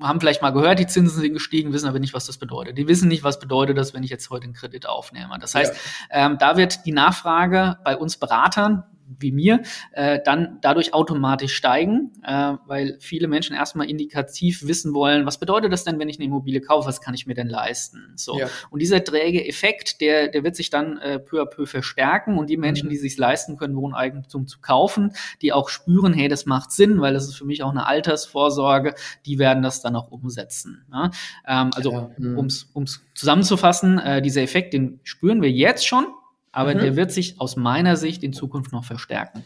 haben 0.00 0.20
vielleicht 0.20 0.42
mal 0.42 0.50
gehört, 0.50 0.78
die 0.78 0.86
Zinsen 0.86 1.20
sind 1.20 1.32
gestiegen, 1.32 1.72
wissen 1.72 1.88
aber 1.88 1.98
nicht, 1.98 2.14
was 2.14 2.26
das 2.26 2.38
bedeutet. 2.38 2.78
Die 2.78 2.88
wissen 2.88 3.08
nicht, 3.08 3.24
was 3.24 3.38
bedeutet 3.38 3.76
das, 3.78 3.94
wenn 3.94 4.02
ich 4.02 4.10
jetzt 4.10 4.30
heute 4.30 4.44
einen 4.44 4.54
Kredit 4.54 4.86
aufnehme. 4.86 5.38
Das 5.40 5.54
heißt, 5.54 5.74
ja. 6.10 6.26
ähm, 6.26 6.38
da 6.38 6.56
wird 6.56 6.86
die 6.86 6.92
Nachfrage 6.92 7.78
bei 7.84 7.96
uns 7.96 8.16
Beratern, 8.16 8.84
wie 9.18 9.32
mir, 9.32 9.62
äh, 9.92 10.20
dann 10.24 10.58
dadurch 10.60 10.94
automatisch 10.94 11.54
steigen, 11.54 12.12
äh, 12.24 12.54
weil 12.66 12.96
viele 13.00 13.28
Menschen 13.28 13.56
erstmal 13.56 13.88
indikativ 13.88 14.66
wissen 14.66 14.94
wollen, 14.94 15.26
was 15.26 15.38
bedeutet 15.38 15.72
das 15.72 15.84
denn, 15.84 15.98
wenn 15.98 16.08
ich 16.08 16.18
eine 16.18 16.26
Immobilie 16.26 16.60
kaufe, 16.60 16.88
was 16.88 17.00
kann 17.00 17.14
ich 17.14 17.26
mir 17.26 17.34
denn 17.34 17.48
leisten? 17.48 18.12
So. 18.16 18.38
Ja. 18.38 18.48
Und 18.70 18.80
dieser 18.80 19.02
träge 19.02 19.46
Effekt, 19.46 20.00
der, 20.00 20.28
der 20.28 20.44
wird 20.44 20.56
sich 20.56 20.70
dann 20.70 20.98
äh, 20.98 21.18
peu 21.18 21.40
à 21.42 21.46
peu 21.46 21.66
verstärken 21.66 22.38
und 22.38 22.48
die 22.50 22.56
Menschen, 22.56 22.86
mhm. 22.86 22.90
die 22.90 22.96
sich 22.96 23.16
leisten 23.16 23.56
können, 23.56 23.76
Wohneigentum 23.76 24.46
zu 24.46 24.60
kaufen, 24.60 25.12
die 25.42 25.52
auch 25.52 25.68
spüren, 25.68 26.12
hey, 26.12 26.28
das 26.28 26.46
macht 26.46 26.72
Sinn, 26.72 27.00
weil 27.00 27.14
das 27.14 27.24
ist 27.24 27.34
für 27.34 27.44
mich 27.44 27.62
auch 27.62 27.70
eine 27.70 27.86
Altersvorsorge, 27.86 28.94
die 29.26 29.38
werden 29.38 29.62
das 29.62 29.80
dann 29.82 29.96
auch 29.96 30.10
umsetzen. 30.10 30.84
Ne? 30.90 31.10
Ähm, 31.46 31.70
also, 31.74 31.92
ja. 31.92 32.10
mhm. 32.16 32.38
um 32.38 32.46
es 32.84 33.00
zusammenzufassen, 33.14 33.98
äh, 33.98 34.22
dieser 34.22 34.42
Effekt, 34.42 34.74
den 34.74 35.00
spüren 35.02 35.42
wir 35.42 35.50
jetzt 35.50 35.86
schon, 35.86 36.06
aber 36.52 36.74
mhm. 36.74 36.78
der 36.80 36.96
wird 36.96 37.12
sich 37.12 37.40
aus 37.40 37.56
meiner 37.56 37.96
Sicht 37.96 38.22
in 38.22 38.32
Zukunft 38.32 38.72
noch 38.72 38.84
verstärken. 38.84 39.44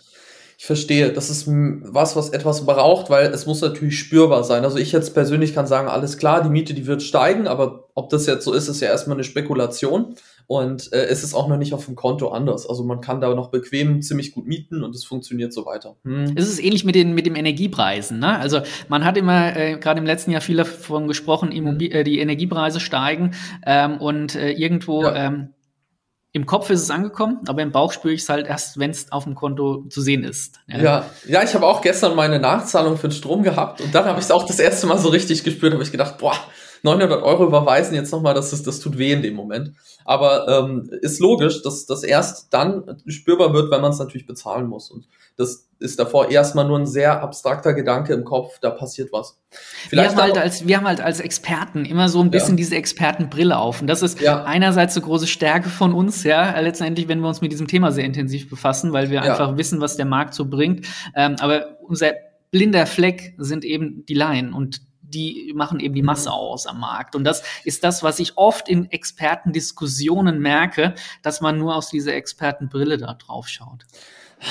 Ich 0.57 0.67
verstehe. 0.67 1.13
Das 1.13 1.31
ist 1.31 1.47
was, 1.49 2.17
was 2.17 2.31
etwas 2.31 2.65
braucht, 2.65 3.11
weil 3.11 3.27
es 3.27 3.47
muss 3.47 3.61
natürlich 3.61 3.99
spürbar 3.99 4.45
sein. 4.45 4.65
Also 4.65 4.79
ich 4.79 4.93
jetzt 4.93 5.13
persönlich 5.13 5.55
kann 5.55 5.67
sagen, 5.67 5.89
alles 5.89 6.17
klar, 6.17 6.43
die 6.43 6.49
Miete, 6.49 6.75
die 6.75 6.87
wird 6.87 7.03
steigen, 7.03 7.49
aber 7.49 7.89
ob 7.95 8.09
das 8.11 8.27
jetzt 8.27 8.45
so 8.45 8.53
ist, 8.53 8.69
ist 8.69 8.81
ja 8.81 8.89
erstmal 8.89 9.17
eine 9.17 9.25
Spekulation. 9.25 10.15
Und 10.47 10.93
äh, 10.93 11.07
es 11.07 11.25
ist 11.25 11.35
auch 11.35 11.49
noch 11.49 11.57
nicht 11.57 11.73
auf 11.73 11.87
dem 11.87 11.97
Konto 11.97 12.29
anders. 12.29 12.69
Also 12.69 12.85
man 12.85 13.01
kann 13.01 13.21
da 13.21 13.35
noch 13.35 13.51
bequem 13.51 14.03
ziemlich 14.03 14.33
gut 14.33 14.47
mieten 14.47 14.85
und 14.85 14.95
es 14.95 15.05
funktioniert 15.05 15.53
so 15.53 15.65
weiter. 15.65 15.97
Hm. 16.05 16.35
Es 16.37 16.49
ist 16.49 16.63
ähnlich 16.63 16.85
mit 16.85 16.95
den, 16.95 17.15
mit 17.15 17.25
den 17.25 17.35
Energiepreisen. 17.35 18.19
Ne? 18.19 18.39
Also 18.39 18.61
man 18.89 19.05
hat 19.05 19.17
immer 19.17 19.57
äh, 19.57 19.79
gerade 19.79 20.01
im 20.01 20.07
letzten 20.07 20.31
Jahr 20.33 20.43
viel 20.43 20.57
davon 20.57 21.09
gesprochen, 21.09 21.51
Immobil 21.51 21.91
äh, 21.93 22.05
die 22.05 22.19
Energiepreise 22.19 22.79
steigen 22.79 23.33
ähm, 23.67 23.97
und 23.99 24.35
äh, 24.35 24.53
irgendwo 24.53 25.03
ja. 25.03 25.15
ähm, 25.27 25.55
im 26.35 26.47
Kopf 26.47 26.69
ist 26.69 26.83
es 26.83 26.91
angekommen, 26.91 27.39
aber 27.47 27.63
im 27.63 27.71
Bauch 27.71 27.93
spüre 27.93 28.13
ich 28.13 28.23
es 28.23 28.29
halt 28.29 28.49
erst, 28.49 28.81
wenn 28.81 28.91
es 28.91 29.13
auf 29.13 29.23
dem 29.23 29.37
Konto 29.37 29.85
zu 29.89 30.01
sehen 30.01 30.25
ist. 30.25 30.59
Ja, 30.67 30.79
ja, 30.79 31.07
ja 31.29 31.43
ich 31.45 31.55
habe 31.55 31.65
auch 31.65 31.81
gestern 31.81 32.17
meine 32.17 32.41
Nachzahlung 32.41 32.97
für 32.97 33.07
den 33.07 33.15
Strom 33.15 33.45
gehabt 33.45 33.81
und 33.81 33.95
dann 33.95 34.05
habe 34.05 34.19
ich 34.19 34.25
es 34.25 34.33
auch 34.33 34.45
das 34.45 34.59
erste 34.59 34.89
Mal 34.89 34.99
so 34.99 35.11
richtig 35.11 35.45
gespürt, 35.45 35.73
habe 35.73 35.85
ich 35.85 35.93
gedacht, 35.93 36.19
boah, 36.19 36.35
900 36.85 37.23
Euro 37.23 37.47
überweisen 37.47 37.95
jetzt 37.95 38.13
nochmal, 38.13 38.35
das, 38.35 38.53
ist, 38.53 38.67
das 38.67 38.79
tut 38.79 38.99
weh 38.99 39.13
in 39.13 39.23
dem 39.23 39.35
Moment. 39.35 39.73
Aber 40.05 40.47
ähm, 40.49 40.91
ist 41.01 41.19
logisch, 41.19 41.63
dass 41.63 41.87
das 41.87 42.03
erst 42.03 42.53
dann 42.53 43.03
spürbar 43.07 43.55
wird, 43.55 43.71
wenn 43.71 43.81
man 43.81 43.91
es 43.91 43.99
natürlich 43.99 44.27
bezahlen 44.27 44.67
muss. 44.67 44.91
Und 44.91 45.09
das 45.37 45.67
ist 45.79 45.99
davor 45.99 46.31
erstmal 46.31 46.67
nur 46.67 46.79
ein 46.79 46.87
sehr 46.87 47.23
abstrakter 47.23 47.73
Gedanke 47.73 48.13
im 48.13 48.25
Kopf, 48.25 48.59
da 48.61 48.69
passiert 48.69 49.13
was. 49.13 49.41
Vielleicht 49.89 50.15
wir, 50.15 50.23
haben 50.23 50.29
halt 50.29 50.39
als, 50.39 50.67
wir 50.67 50.77
haben 50.77 50.87
halt 50.87 51.01
als 51.01 51.21
Experten 51.21 51.87
immer 51.87 52.11
so 52.11 52.21
ein 52.21 52.31
bisschen 52.31 52.51
ja. 52.51 52.57
diese 52.57 52.77
Expertenbrille 52.77 53.57
auf. 53.57 53.81
Und 53.81 53.87
das 53.87 54.03
ist 54.03 54.21
ja. 54.21 54.45
einerseits 54.45 54.95
eine 54.95 55.07
große 55.07 55.27
Stärke 55.27 55.71
von 55.71 55.95
uns, 55.95 56.23
ja, 56.23 56.61
letztendlich, 56.61 57.09
wenn 57.09 57.21
wir 57.21 57.29
uns 57.29 57.41
mit 57.41 57.51
diesem 57.51 57.67
Thema 57.67 57.93
sehr 57.93 58.05
intensiv 58.05 58.51
befassen, 58.51 58.93
weil 58.93 59.09
wir 59.09 59.17
ja. 59.17 59.23
einfach 59.23 59.57
wissen, 59.57 59.81
was 59.81 59.97
der 59.97 60.07
Markt 60.07 60.35
so 60.35 60.45
bringt. 60.45 60.87
Ähm, 61.17 61.37
aber 61.41 61.79
unser 61.81 62.13
blinder 62.51 62.87
Fleck 62.87 63.35
sind 63.39 63.65
eben 63.65 64.05
die 64.07 64.15
Laien. 64.15 64.53
Und 64.53 64.83
die 65.15 65.53
machen 65.55 65.81
eben 65.81 65.95
die 65.95 66.03
mhm. 66.03 66.07
Masse 66.07 66.33
aus 66.33 66.67
am 66.67 66.81
Markt. 66.81 67.15
Und 67.15 67.25
das 67.25 67.43
ist 67.65 67.85
das, 67.85 68.03
was 68.03 68.19
ich 68.19 68.37
oft 68.37 68.69
in 68.69 68.91
Expertendiskussionen 68.91 70.41
merke, 70.41 70.95
dass 71.23 71.41
man 71.41 71.59
nur 71.59 71.77
aus 71.77 71.89
dieser 71.89 72.15
Expertenbrille 72.15 72.99
da 72.99 73.15
drauf 73.15 73.49
schaut. 73.49 73.85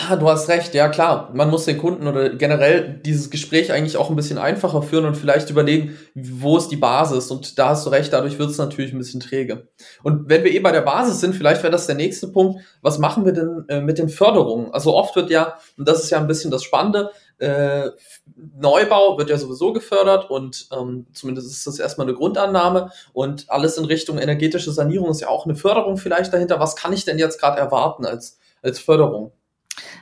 Ah, 0.10 0.15
du 0.15 0.27
hast 0.27 0.50
recht, 0.50 0.74
ja 0.74 0.88
klar. 0.88 1.29
Man 1.34 1.50
muss 1.50 1.65
den 1.65 1.77
Kunden 1.77 2.08
oder 2.08 2.29
generell 2.29 3.00
dieses 3.05 3.29
Gespräch 3.29 3.72
eigentlich 3.72 3.98
auch 3.98 4.10
ein 4.10 4.15
bisschen 4.15 4.39
einfacher 4.39 4.82
führen 4.82 5.05
und 5.05 5.15
vielleicht 5.15 5.50
überlegen, 5.50 5.98
wo 6.15 6.58
ist 6.58 6.70
die 6.70 6.77
Basis. 6.77 7.29
Und 7.29 7.60
da 7.60 7.70
hast 7.70 7.86
du 7.86 7.91
recht, 7.91 8.12
dadurch 8.12 8.39
wird 8.39 8.50
es 8.50 8.58
natürlich 8.58 8.91
ein 8.91 8.98
bisschen 8.98 9.20
träge. 9.20 9.67
Und 10.01 10.29
wenn 10.29 10.43
wir 10.43 10.51
eh 10.51 10.60
bei 10.60 10.72
der 10.72 10.82
Basis 10.82 11.20
sind, 11.20 11.36
vielleicht 11.36 11.62
wäre 11.62 11.72
das 11.72 11.86
der 11.86 11.96
nächste 11.96 12.29
Punkt, 12.29 12.62
was 12.82 12.98
machen 12.98 13.25
wir 13.25 13.34
denn 13.34 13.65
äh, 13.67 13.82
mit 13.82 14.00
den 14.00 14.10
Förderungen? 14.10 14.74
Also 14.74 14.96
oft 14.96 15.15
wird 15.15 15.29
ja, 15.29 15.58
und 15.77 15.88
das 15.88 16.03
ist 16.03 16.10
ja 16.10 16.17
ein 16.17 16.27
bisschen 16.27 16.50
das 16.50 16.63
Spannende, 16.63 17.12
äh, 17.40 17.90
Neubau 18.36 19.18
wird 19.18 19.30
ja 19.30 19.38
sowieso 19.38 19.74
gefördert 19.74 20.30
und 20.30 20.68
ähm, 20.72 21.08
zumindest 21.13 21.52
ist 21.52 21.68
das 21.68 21.80
erstmal 21.80 22.08
eine 22.08 22.16
Grundannahme 22.16 22.92
und 23.13 23.50
alles 23.50 23.78
in 23.78 23.86
Richtung 23.86 24.18
energetische 24.18 24.72
Sanierung 24.72 25.10
ist 25.10 25.22
ja 25.22 25.30
auch 25.30 25.46
eine 25.46 25.56
Förderung 25.56 25.98
vielleicht 25.98 26.34
dahinter. 26.34 26.60
Was 26.60 26.75
kann 26.75 26.94
ich 26.94 27.06
denn 27.06 27.18
jetzt 27.18 27.40
gerade 27.40 27.60
erwarten 27.60 28.06
als, 28.06 28.40
als 28.62 28.80
Förderung? 28.80 29.32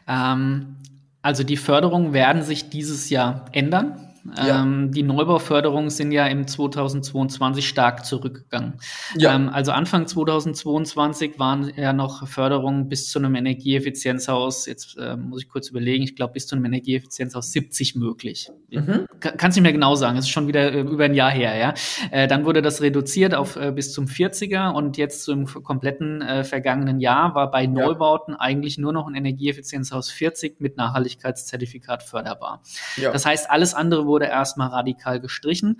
Ähm, 0.07 0.77
also 1.21 1.43
die 1.43 1.57
Förderungen 1.57 2.13
werden 2.13 2.43
sich 2.43 2.69
dieses 2.69 3.09
Jahr 3.09 3.45
ändern. 3.51 4.10
Ja. 4.37 4.61
Ähm, 4.61 4.91
die 4.91 5.03
Neubauförderungen 5.03 5.89
sind 5.89 6.11
ja 6.11 6.27
im 6.27 6.47
2022 6.47 7.67
stark 7.67 8.05
zurückgegangen. 8.05 8.75
Ja. 9.17 9.35
Ähm, 9.35 9.49
also 9.49 9.71
Anfang 9.71 10.05
2022 10.05 11.39
waren 11.39 11.71
ja 11.75 11.91
noch 11.91 12.27
Förderungen 12.27 12.87
bis 12.87 13.09
zu 13.09 13.19
einem 13.19 13.35
Energieeffizienzhaus, 13.35 14.67
jetzt 14.67 14.97
äh, 14.97 15.17
muss 15.17 15.43
ich 15.43 15.49
kurz 15.49 15.69
überlegen, 15.69 16.03
ich 16.03 16.15
glaube 16.15 16.33
bis 16.33 16.47
zu 16.47 16.55
einem 16.55 16.65
Energieeffizienzhaus 16.65 17.51
70 17.51 17.95
möglich. 17.95 18.51
Mhm. 18.69 19.07
Kann 19.19 19.49
es 19.49 19.55
nicht 19.55 19.63
mehr 19.63 19.73
genau 19.73 19.95
sagen, 19.95 20.17
es 20.17 20.25
ist 20.25 20.31
schon 20.31 20.47
wieder 20.47 20.71
äh, 20.71 20.81
über 20.81 21.05
ein 21.05 21.15
Jahr 21.15 21.31
her, 21.31 21.55
ja. 21.57 21.73
Äh, 22.11 22.27
dann 22.27 22.45
wurde 22.45 22.61
das 22.61 22.81
reduziert 22.81 23.33
auf 23.33 23.55
äh, 23.55 23.71
bis 23.71 23.91
zum 23.91 24.05
40er 24.05 24.71
und 24.71 24.97
jetzt 24.97 25.23
zum 25.23 25.45
kompletten 25.45 26.21
äh, 26.21 26.43
vergangenen 26.43 26.99
Jahr 26.99 27.33
war 27.33 27.49
bei 27.49 27.65
Neubauten 27.65 28.33
ja. 28.33 28.39
eigentlich 28.39 28.77
nur 28.77 28.93
noch 28.93 29.07
ein 29.07 29.15
Energieeffizienzhaus 29.15 30.11
40 30.11 30.61
mit 30.61 30.77
Nachhaltigkeitszertifikat 30.77 32.03
förderbar. 32.03 32.61
Das 33.01 33.25
heißt, 33.25 33.49
alles 33.49 33.73
andere 33.73 34.05
wurde 34.11 34.25
erstmal 34.25 34.67
radikal 34.67 35.19
gestrichen 35.21 35.77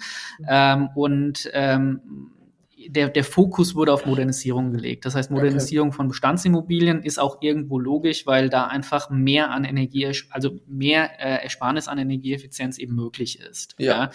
ähm, 0.47 0.89
und 0.95 1.50
ähm, 1.53 2.00
der, 2.88 3.09
der 3.09 3.23
Fokus 3.23 3.75
wurde 3.75 3.93
auf 3.93 4.05
Modernisierung 4.05 4.71
gelegt. 4.71 5.05
Das 5.05 5.15
heißt, 5.15 5.31
Modernisierung 5.31 5.89
okay. 5.89 5.97
von 5.97 6.07
Bestandsimmobilien 6.07 7.03
ist 7.03 7.19
auch 7.19 7.41
irgendwo 7.41 7.77
logisch, 7.77 8.25
weil 8.25 8.50
da 8.50 8.67
einfach 8.67 9.09
mehr 9.09 9.51
an 9.51 9.65
Energie, 9.65 10.11
also 10.29 10.59
mehr 10.67 11.19
äh, 11.19 11.43
Ersparnis 11.43 11.88
an 11.88 11.97
Energieeffizienz 11.97 12.77
eben 12.77 12.95
möglich 12.95 13.39
ist. 13.39 13.75
Ja. 13.77 14.09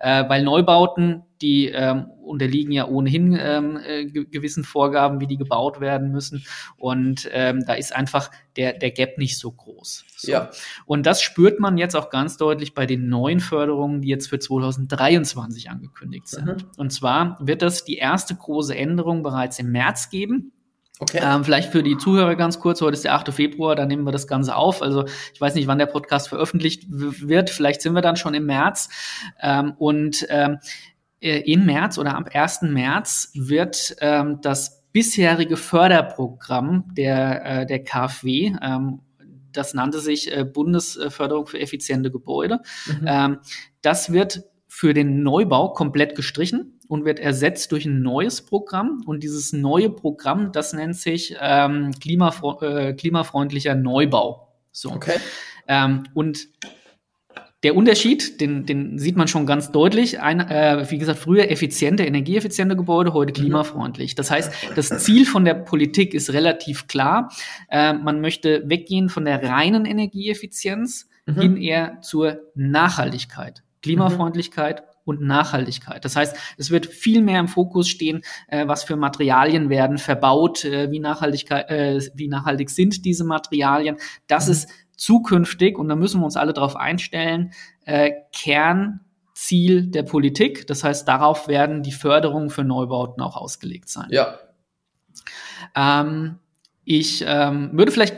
ja? 0.00 0.20
Äh, 0.22 0.28
weil 0.28 0.42
Neubauten 0.42 1.22
die 1.40 1.68
ähm, 1.68 2.06
unterliegen 2.22 2.72
ja 2.72 2.86
ohnehin 2.86 3.36
ähm, 3.40 3.78
äh, 3.84 4.04
gewissen 4.06 4.64
Vorgaben, 4.64 5.20
wie 5.20 5.26
die 5.26 5.36
gebaut 5.36 5.80
werden 5.80 6.10
müssen. 6.10 6.44
Und 6.76 7.28
ähm, 7.32 7.64
da 7.66 7.74
ist 7.74 7.94
einfach 7.94 8.30
der, 8.56 8.72
der 8.74 8.90
Gap 8.90 9.18
nicht 9.18 9.38
so 9.38 9.50
groß. 9.50 10.04
So. 10.16 10.30
Ja. 10.30 10.50
Und 10.86 11.06
das 11.06 11.22
spürt 11.22 11.60
man 11.60 11.78
jetzt 11.78 11.94
auch 11.94 12.10
ganz 12.10 12.36
deutlich 12.36 12.74
bei 12.74 12.86
den 12.86 13.08
neuen 13.08 13.40
Förderungen, 13.40 14.02
die 14.02 14.08
jetzt 14.08 14.28
für 14.28 14.38
2023 14.38 15.70
angekündigt 15.70 16.28
sind. 16.28 16.46
Mhm. 16.46 16.70
Und 16.76 16.92
zwar 16.92 17.38
wird 17.40 17.62
das 17.62 17.84
die 17.84 17.96
erste 17.96 18.34
große 18.34 18.76
Änderung 18.76 19.22
bereits 19.22 19.58
im 19.58 19.70
März 19.70 20.10
geben. 20.10 20.52
Okay. 21.00 21.20
Ähm, 21.22 21.44
vielleicht 21.44 21.70
für 21.70 21.82
die 21.82 21.96
Zuhörer 21.96 22.34
ganz 22.34 22.58
kurz, 22.58 22.80
heute 22.80 22.94
ist 22.94 23.04
der 23.04 23.14
8. 23.14 23.32
Februar, 23.32 23.76
da 23.76 23.86
nehmen 23.86 24.04
wir 24.04 24.10
das 24.10 24.26
Ganze 24.26 24.56
auf. 24.56 24.82
Also 24.82 25.04
ich 25.32 25.40
weiß 25.40 25.54
nicht, 25.54 25.68
wann 25.68 25.78
der 25.78 25.86
Podcast 25.86 26.28
veröffentlicht 26.28 26.86
wird, 26.88 27.50
vielleicht 27.50 27.82
sind 27.82 27.92
wir 27.92 28.02
dann 28.02 28.16
schon 28.16 28.34
im 28.34 28.46
März. 28.46 28.88
Ähm, 29.40 29.74
und 29.78 30.26
ähm, 30.28 30.58
äh, 31.20 31.40
im 31.50 31.66
März 31.66 31.98
oder 31.98 32.16
am 32.16 32.26
1. 32.32 32.62
März 32.62 33.32
wird 33.34 33.96
ähm, 34.00 34.40
das 34.40 34.84
bisherige 34.92 35.56
Förderprogramm 35.56 36.84
der, 36.94 37.44
äh, 37.44 37.66
der 37.66 37.84
KfW, 37.84 38.52
ähm, 38.62 39.00
das 39.52 39.74
nannte 39.74 40.00
sich 40.00 40.34
äh, 40.34 40.44
Bundesförderung 40.44 41.46
für 41.46 41.60
effiziente 41.60 42.10
Gebäude, 42.10 42.60
mhm. 42.86 43.06
ähm, 43.06 43.38
das 43.82 44.12
wird 44.12 44.44
für 44.68 44.94
den 44.94 45.22
Neubau 45.22 45.72
komplett 45.72 46.14
gestrichen 46.14 46.78
und 46.88 47.04
wird 47.04 47.18
ersetzt 47.18 47.72
durch 47.72 47.86
ein 47.86 48.02
neues 48.02 48.42
Programm. 48.42 49.02
Und 49.06 49.22
dieses 49.22 49.52
neue 49.52 49.90
Programm, 49.90 50.52
das 50.52 50.72
nennt 50.72 50.96
sich 50.96 51.36
ähm, 51.40 51.92
klimafre 52.00 52.88
äh, 52.88 52.92
klimafreundlicher 52.92 53.74
Neubau. 53.74 54.48
So. 54.70 54.92
Okay. 54.92 55.16
Ähm, 55.66 56.04
und 56.14 56.48
der 57.64 57.74
Unterschied, 57.74 58.40
den, 58.40 58.66
den 58.66 58.98
sieht 58.98 59.16
man 59.16 59.26
schon 59.26 59.44
ganz 59.44 59.72
deutlich. 59.72 60.20
Ein, 60.20 60.40
äh, 60.40 60.86
wie 60.90 60.98
gesagt, 60.98 61.18
früher 61.18 61.50
effiziente, 61.50 62.04
energieeffiziente 62.04 62.76
Gebäude, 62.76 63.12
heute 63.12 63.32
mhm. 63.32 63.42
klimafreundlich. 63.42 64.14
Das 64.14 64.30
heißt, 64.30 64.52
das 64.76 64.90
Ziel 65.04 65.26
von 65.26 65.44
der 65.44 65.54
Politik 65.54 66.14
ist 66.14 66.32
relativ 66.32 66.86
klar. 66.86 67.32
Äh, 67.68 67.94
man 67.94 68.20
möchte 68.20 68.62
weggehen 68.66 69.08
von 69.08 69.24
der 69.24 69.42
reinen 69.42 69.86
Energieeffizienz 69.86 71.08
mhm. 71.26 71.40
hin 71.40 71.56
eher 71.56 72.00
zur 72.00 72.40
Nachhaltigkeit. 72.54 73.62
Klimafreundlichkeit. 73.82 74.84
Und 75.08 75.22
Nachhaltigkeit. 75.22 76.04
Das 76.04 76.14
heißt, 76.14 76.36
es 76.58 76.70
wird 76.70 76.86
viel 76.86 77.22
mehr 77.22 77.40
im 77.40 77.48
Fokus 77.48 77.88
stehen, 77.88 78.22
äh, 78.48 78.68
was 78.68 78.84
für 78.84 78.96
Materialien 78.96 79.70
werden 79.70 79.98
verbaut, 79.98 80.64
äh, 80.64 80.90
wie, 80.90 81.00
Nachhaltigkeit, 81.00 81.70
äh, 81.70 82.00
wie 82.14 82.28
nachhaltig 82.28 82.70
sind 82.70 83.04
diese 83.04 83.24
Materialien. 83.24 83.96
Das 84.26 84.46
mhm. 84.46 84.52
ist 84.52 84.68
zukünftig, 84.96 85.78
und 85.78 85.88
da 85.88 85.96
müssen 85.96 86.20
wir 86.20 86.24
uns 86.26 86.36
alle 86.36 86.52
darauf 86.52 86.76
einstellen, 86.76 87.52
äh, 87.86 88.12
Kernziel 88.32 89.86
der 89.86 90.02
Politik. 90.02 90.66
Das 90.66 90.84
heißt, 90.84 91.08
darauf 91.08 91.48
werden 91.48 91.82
die 91.82 91.92
Förderungen 91.92 92.50
für 92.50 92.64
Neubauten 92.64 93.22
auch 93.22 93.36
ausgelegt 93.36 93.88
sein. 93.88 94.08
Ja. 94.10 94.38
Ähm, 95.74 96.38
ich 96.90 97.22
ähm, 97.26 97.68
würde 97.74 97.92
vielleicht 97.92 98.16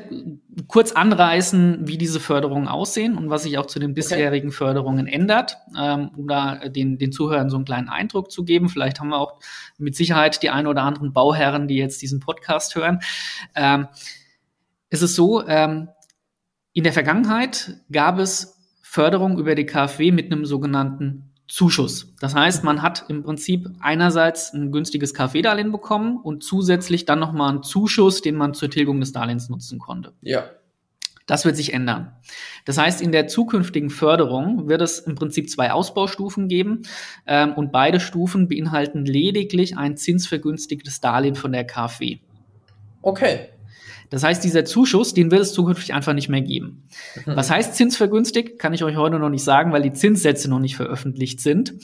kurz 0.68 0.92
anreißen, 0.92 1.88
wie 1.88 1.98
diese 1.98 2.20
Förderungen 2.20 2.68
aussehen 2.68 3.18
und 3.18 3.28
was 3.28 3.42
sich 3.42 3.58
auch 3.58 3.66
zu 3.66 3.80
den 3.80 3.94
bisherigen 3.94 4.50
okay. 4.50 4.56
Förderungen 4.56 5.08
ändert, 5.08 5.56
ähm, 5.76 6.12
um 6.16 6.28
da 6.28 6.68
den, 6.68 6.96
den 6.96 7.10
Zuhörern 7.10 7.50
so 7.50 7.56
einen 7.56 7.64
kleinen 7.64 7.88
Eindruck 7.88 8.30
zu 8.30 8.44
geben. 8.44 8.68
Vielleicht 8.68 9.00
haben 9.00 9.08
wir 9.08 9.18
auch 9.18 9.40
mit 9.76 9.96
Sicherheit 9.96 10.40
die 10.44 10.50
ein 10.50 10.68
oder 10.68 10.84
anderen 10.84 11.12
Bauherren, 11.12 11.66
die 11.66 11.78
jetzt 11.78 12.00
diesen 12.00 12.20
Podcast 12.20 12.76
hören. 12.76 13.00
Ähm, 13.56 13.88
es 14.88 15.02
ist 15.02 15.16
so, 15.16 15.44
ähm, 15.48 15.88
in 16.72 16.84
der 16.84 16.92
Vergangenheit 16.92 17.76
gab 17.90 18.20
es 18.20 18.56
Förderung 18.82 19.36
über 19.36 19.56
die 19.56 19.66
KfW 19.66 20.12
mit 20.12 20.26
einem 20.26 20.44
sogenannten 20.44 21.29
Zuschuss. 21.50 22.14
Das 22.20 22.34
heißt, 22.34 22.62
man 22.62 22.80
hat 22.80 23.06
im 23.08 23.24
Prinzip 23.24 23.68
einerseits 23.80 24.52
ein 24.52 24.70
günstiges 24.70 25.14
KfW-Darlehen 25.14 25.72
bekommen 25.72 26.18
und 26.18 26.44
zusätzlich 26.44 27.04
dann 27.04 27.18
nochmal 27.18 27.50
einen 27.50 27.62
Zuschuss, 27.62 28.22
den 28.22 28.36
man 28.36 28.54
zur 28.54 28.70
Tilgung 28.70 29.00
des 29.00 29.12
Darlehens 29.12 29.48
nutzen 29.48 29.78
konnte. 29.80 30.12
Ja. 30.22 30.44
Das 31.26 31.44
wird 31.44 31.56
sich 31.56 31.72
ändern. 31.72 32.12
Das 32.64 32.78
heißt, 32.78 33.00
in 33.00 33.12
der 33.12 33.28
zukünftigen 33.28 33.90
Förderung 33.90 34.68
wird 34.68 34.80
es 34.80 35.00
im 35.00 35.14
Prinzip 35.14 35.50
zwei 35.50 35.72
Ausbaustufen 35.72 36.48
geben 36.48 36.82
ähm, 37.26 37.52
und 37.54 37.72
beide 37.72 38.00
Stufen 38.00 38.48
beinhalten 38.48 39.04
lediglich 39.04 39.76
ein 39.76 39.96
zinsvergünstigtes 39.96 41.00
Darlehen 41.00 41.34
von 41.34 41.52
der 41.52 41.64
KfW. 41.64 42.18
Okay. 43.02 43.48
Das 44.10 44.24
heißt, 44.24 44.42
dieser 44.42 44.64
Zuschuss, 44.64 45.14
den 45.14 45.30
wird 45.30 45.40
es 45.40 45.52
zukünftig 45.52 45.94
einfach 45.94 46.12
nicht 46.12 46.28
mehr 46.28 46.42
geben. 46.42 46.88
Mhm. 47.24 47.36
Was 47.36 47.50
heißt 47.50 47.76
zinsvergünstigt? 47.76 48.58
Kann 48.58 48.74
ich 48.74 48.82
euch 48.82 48.96
heute 48.96 49.18
noch 49.18 49.30
nicht 49.30 49.44
sagen, 49.44 49.72
weil 49.72 49.82
die 49.82 49.92
Zinssätze 49.92 50.50
noch 50.50 50.58
nicht 50.58 50.76
veröffentlicht 50.76 51.40
sind. 51.40 51.74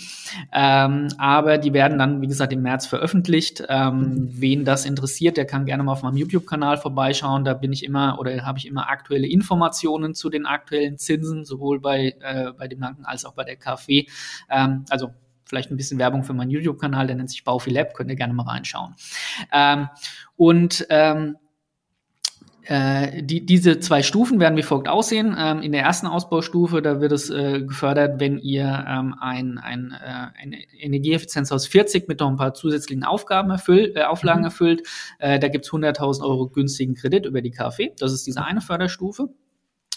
Ähm, 0.52 1.08
aber 1.18 1.58
die 1.58 1.72
werden 1.72 1.98
dann, 1.98 2.20
wie 2.20 2.26
gesagt, 2.26 2.52
im 2.52 2.62
März 2.62 2.86
veröffentlicht. 2.86 3.62
Ähm, 3.68 3.98
mhm. 3.98 4.28
Wen 4.32 4.64
das 4.64 4.84
interessiert, 4.84 5.36
der 5.36 5.46
kann 5.46 5.64
gerne 5.64 5.84
mal 5.84 5.92
auf 5.92 6.02
meinem 6.02 6.16
YouTube-Kanal 6.16 6.78
vorbeischauen. 6.78 7.44
Da 7.44 7.54
bin 7.54 7.72
ich 7.72 7.84
immer 7.84 8.18
oder 8.18 8.44
habe 8.44 8.58
ich 8.58 8.66
immer 8.66 8.90
aktuelle 8.90 9.28
Informationen 9.28 10.14
zu 10.14 10.28
den 10.28 10.46
aktuellen 10.46 10.98
Zinsen, 10.98 11.44
sowohl 11.44 11.80
bei, 11.80 12.16
äh, 12.20 12.52
bei 12.58 12.66
dem 12.66 12.80
Banken 12.80 13.04
als 13.04 13.24
auch 13.24 13.34
bei 13.34 13.44
der 13.44 13.56
KfW. 13.56 14.06
Ähm, 14.50 14.84
also 14.90 15.10
vielleicht 15.44 15.70
ein 15.70 15.76
bisschen 15.76 15.98
Werbung 15.98 16.24
für 16.24 16.34
meinen 16.34 16.50
YouTube-Kanal, 16.50 17.06
der 17.06 17.16
nennt 17.16 17.30
sich 17.30 17.44
Baufi 17.44 17.70
Lab, 17.70 17.94
könnt 17.94 18.10
ihr 18.10 18.16
gerne 18.16 18.34
mal 18.34 18.42
reinschauen. 18.42 18.94
Ähm, 19.52 19.88
und 20.36 20.86
ähm, 20.90 21.36
äh, 22.68 23.22
die, 23.22 23.46
diese 23.46 23.78
zwei 23.78 24.02
Stufen 24.02 24.40
werden 24.40 24.56
wie 24.56 24.62
folgt 24.62 24.88
aussehen. 24.88 25.36
Ähm, 25.38 25.62
in 25.62 25.72
der 25.72 25.82
ersten 25.82 26.06
Ausbaustufe, 26.06 26.82
da 26.82 27.00
wird 27.00 27.12
es 27.12 27.30
äh, 27.30 27.62
gefördert, 27.62 28.18
wenn 28.18 28.38
ihr 28.38 28.84
ähm, 28.88 29.14
ein, 29.20 29.58
ein, 29.58 29.92
äh, 29.92 30.42
eine 30.42 30.56
Energieeffizienz 30.78 31.52
aus 31.52 31.66
40 31.66 32.08
mit 32.08 32.20
noch 32.20 32.28
ein 32.28 32.36
paar 32.36 32.54
zusätzlichen 32.54 33.04
Aufgaben 33.04 33.50
erfüllt, 33.50 33.96
äh, 33.96 34.02
Auflagen 34.02 34.40
mhm. 34.40 34.46
erfüllt. 34.46 34.82
Äh, 35.18 35.38
da 35.38 35.48
gibt's 35.48 35.70
100.000 35.70 36.22
Euro 36.22 36.48
günstigen 36.48 36.94
Kredit 36.94 37.26
über 37.26 37.40
die 37.40 37.52
KfW. 37.52 37.90
Das 37.98 38.12
ist 38.12 38.26
diese 38.26 38.44
eine 38.44 38.60
Förderstufe. 38.60 39.28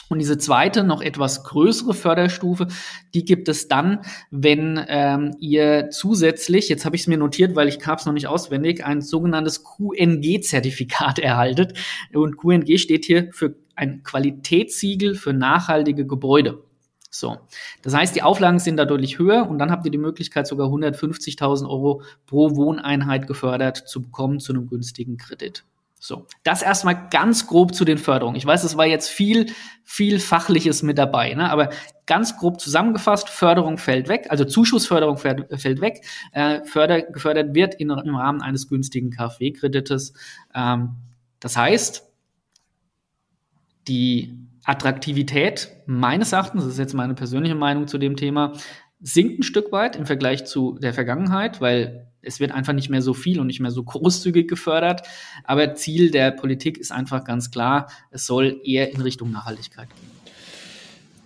Und 0.10 0.20
diese 0.20 0.40
zweite, 0.40 0.84
noch 0.84 1.02
etwas 1.02 1.44
größere 1.44 1.94
Förderstufe, 1.94 2.68
die 3.14 3.24
gibt 3.24 3.48
es 3.48 3.68
dann, 3.68 4.02
wenn 4.32 4.84
ähm, 4.88 5.36
ihr 5.40 5.90
zusätzlich, 5.92 6.68
jetzt 6.68 6.84
habe 6.84 6.96
ich 6.96 7.04
es 7.04 7.08
mir 7.08 7.18
notiert, 7.18 7.56
weil 7.56 7.68
ich 7.68 7.78
es 7.78 8.06
noch 8.06 8.14
nicht 8.14 8.28
auswendig, 8.28 8.84
ein 8.84 9.02
sogenanntes 9.02 9.64
QNG-Zertifikat 9.64 11.20
erhaltet. 11.20 11.78
Und 12.12 12.38
QNG 12.38 12.80
steht 12.80 13.06
hier 13.06 13.30
für 13.32 13.56
ein 13.76 14.04
Qualitätssiegel 14.04 15.16
für 15.16 15.32
nachhaltige 15.32 16.06
Gebäude. 16.06 16.64
So, 17.12 17.38
das 17.82 17.96
heißt, 17.96 18.16
die 18.16 18.22
Auflagen 18.22 18.60
sind 18.60 18.78
da 18.78 18.86
deutlich 18.86 19.18
höher 19.18 19.48
und 19.50 19.58
dann 19.58 19.72
habt 19.72 19.86
ihr 19.86 19.92
die 19.92 19.98
Möglichkeit, 19.98 20.46
sogar 20.48 20.70
150.000 20.70 21.68
Euro 21.68 22.04
pro 22.28 22.56
Wohneinheit 22.56 23.26
gefördert 23.26 23.78
zu 23.78 24.02
bekommen 24.02 24.40
zu 24.40 24.54
einem 24.54 24.68
günstigen 24.68 25.18
Kredit. 25.18 25.66
So, 26.02 26.28
das 26.44 26.62
erstmal 26.62 27.10
ganz 27.10 27.46
grob 27.46 27.76
zu 27.76 27.84
den 27.84 27.98
Förderungen. 27.98 28.38
Ich 28.38 28.46
weiß, 28.46 28.64
es 28.64 28.78
war 28.78 28.86
jetzt 28.86 29.10
viel, 29.10 29.48
viel 29.84 30.20
Fachliches 30.20 30.82
mit 30.82 30.98
dabei, 30.98 31.34
ne? 31.34 31.52
aber 31.52 31.72
ganz 32.06 32.38
grob 32.38 32.62
zusammengefasst, 32.62 33.28
Förderung 33.28 33.78
fällt 33.78 34.08
weg, 34.08 34.28
also 34.30 34.46
Zuschussförderung 34.46 35.18
fällt, 35.18 35.62
fällt 35.62 35.82
weg, 35.82 36.06
äh, 36.32 36.64
förder, 36.64 37.02
gefördert 37.02 37.54
wird 37.54 37.76
in, 37.76 37.90
im 37.90 38.16
Rahmen 38.16 38.42
eines 38.42 38.70
günstigen 38.70 39.12
KfW-Kredites. 39.12 40.14
Ähm, 40.56 40.96
das 41.42 41.58
heißt, 41.58 42.10
die 43.90 44.38
Attraktivität 44.64 45.70
meines 45.86 46.32
Erachtens, 46.32 46.64
das 46.64 46.74
ist 46.74 46.80
jetzt 46.80 46.94
meine 46.94 47.14
persönliche 47.14 47.56
Meinung 47.56 47.88
zu 47.88 47.98
dem 47.98 48.16
Thema, 48.16 48.54
sinkt 49.02 49.40
ein 49.40 49.44
Stück 49.44 49.74
weit 49.74 49.98
im 49.98 50.06
Vergleich 50.06 50.46
zu 50.46 50.78
der 50.80 50.94
Vergangenheit, 50.94 51.60
weil 51.60 52.09
es 52.22 52.40
wird 52.40 52.52
einfach 52.52 52.74
nicht 52.74 52.90
mehr 52.90 53.02
so 53.02 53.14
viel 53.14 53.40
und 53.40 53.48
nicht 53.48 53.60
mehr 53.60 53.72
so 53.72 53.84
großzügig 53.84 54.48
gefördert. 54.48 55.08
Aber 55.44 55.76
Ziel 55.76 56.12
der 56.12 56.32
Politik 56.32 56.78
ist 56.78 56.92
einfach 56.92 57.24
ganz 57.24 57.52
klar, 57.52 57.88
es 58.12 58.26
soll 58.26 58.62
eher 58.64 58.92
in 58.92 59.02
Richtung 59.02 59.32
Nachhaltigkeit 59.32 59.90
gehen. 59.90 60.19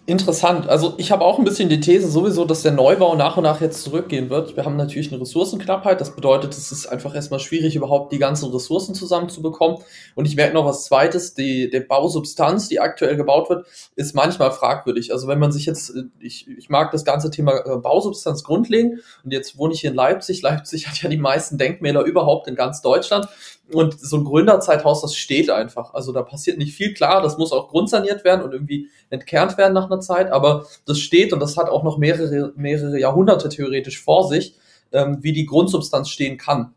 Interessant. 0.06 0.68
Also 0.68 0.96
ich 0.98 1.14
habe 1.14 1.24
auch 1.24 1.40
ein 1.40 1.46
bisschen 1.46 1.70
die 1.70 1.80
These 1.80 2.12
sowieso, 2.12 2.44
dass 2.44 2.62
der 2.62 2.74
Neubau 2.74 3.16
nach 3.16 3.38
und 3.38 3.44
nach 3.44 3.62
jetzt 3.62 3.84
zurückgehen 3.84 4.30
wird. 4.30 4.58
Wir 4.58 4.66
haben 4.66 4.76
natürlich 4.76 5.14
eine 5.14 5.22
Ressourcenknappheit. 5.22 6.02
Das 6.02 6.14
bedeutet, 6.14 6.52
es 6.52 6.74
ist 6.74 6.88
einfach 6.88 7.16
erstmal 7.16 7.40
schwierig, 7.40 7.78
überhaupt 7.78 8.12
die 8.12 8.18
ganzen 8.18 8.52
Ressourcen 8.52 8.96
zusammenzubekommen. 8.96 9.78
Und 10.16 10.26
ich 10.26 10.36
merke 10.36 10.56
noch 10.56 10.66
was 10.66 10.84
Zweites. 10.84 11.36
Die, 11.36 11.70
der 11.70 11.80
Bausubstanz, 11.80 12.68
die 12.68 12.82
aktuell 12.82 13.16
gebaut 13.16 13.50
wird, 13.50 13.66
ist 13.96 14.14
manchmal 14.14 14.52
fragwürdig. 14.52 15.14
Also 15.14 15.30
wenn 15.30 15.40
man 15.40 15.54
sich 15.54 15.66
jetzt, 15.66 15.94
ich, 16.20 16.50
ich 16.50 16.68
mag 16.68 16.92
das 16.92 17.06
ganze 17.06 17.32
Thema 17.32 17.66
äh, 17.66 17.78
Bausubstanz 17.78 18.44
grundlegend. 18.44 19.00
Und 19.24 19.32
jetzt 19.32 19.58
wohne 19.58 19.74
ich 19.74 19.80
hier 19.80 19.92
in 19.92 19.96
Leipzig. 19.96 20.42
Leipzig 20.42 20.90
hat 20.90 21.02
ja 21.02 21.08
die 21.08 21.16
meisten 21.16 21.58
Denkmäler 21.58 22.04
überhaupt 22.04 22.50
in 22.50 22.56
ganz 22.56 22.82
Deutschland. 22.82 23.30
Und 23.72 23.98
so 23.98 24.18
ein 24.18 24.26
Gründerzeithaus, 24.26 25.02
das 25.02 25.16
steht 25.16 25.50
einfach. 25.50 25.94
Also 25.94 26.12
da 26.12 26.22
passiert 26.24 26.58
nicht 26.58 26.76
viel. 26.76 26.94
Klar, 26.94 27.22
das 27.22 27.38
muss 27.38 27.54
auch 27.54 27.70
grundsaniert 27.70 28.26
werden 28.26 28.42
und 28.44 28.52
irgendwie 28.52 28.90
entkernt 29.10 29.58
werden 29.58 29.74
nach 29.74 29.88
einer 29.94 30.02
Zeit, 30.02 30.32
aber 30.32 30.66
das 30.86 31.00
steht 31.00 31.34
und 31.34 31.40
das 31.40 31.58
hat 31.58 31.70
auch 31.70 31.84
noch 31.84 31.98
mehrere, 31.98 32.52
mehrere 32.56 33.00
Jahrhunderte 33.00 33.50
theoretisch 33.50 34.02
vor 34.02 34.28
sich, 34.28 34.56
ähm, 34.92 35.20
wie 35.22 35.34
die 35.34 35.46
Grundsubstanz 35.46 36.10
stehen 36.10 36.38
kann. 36.38 36.74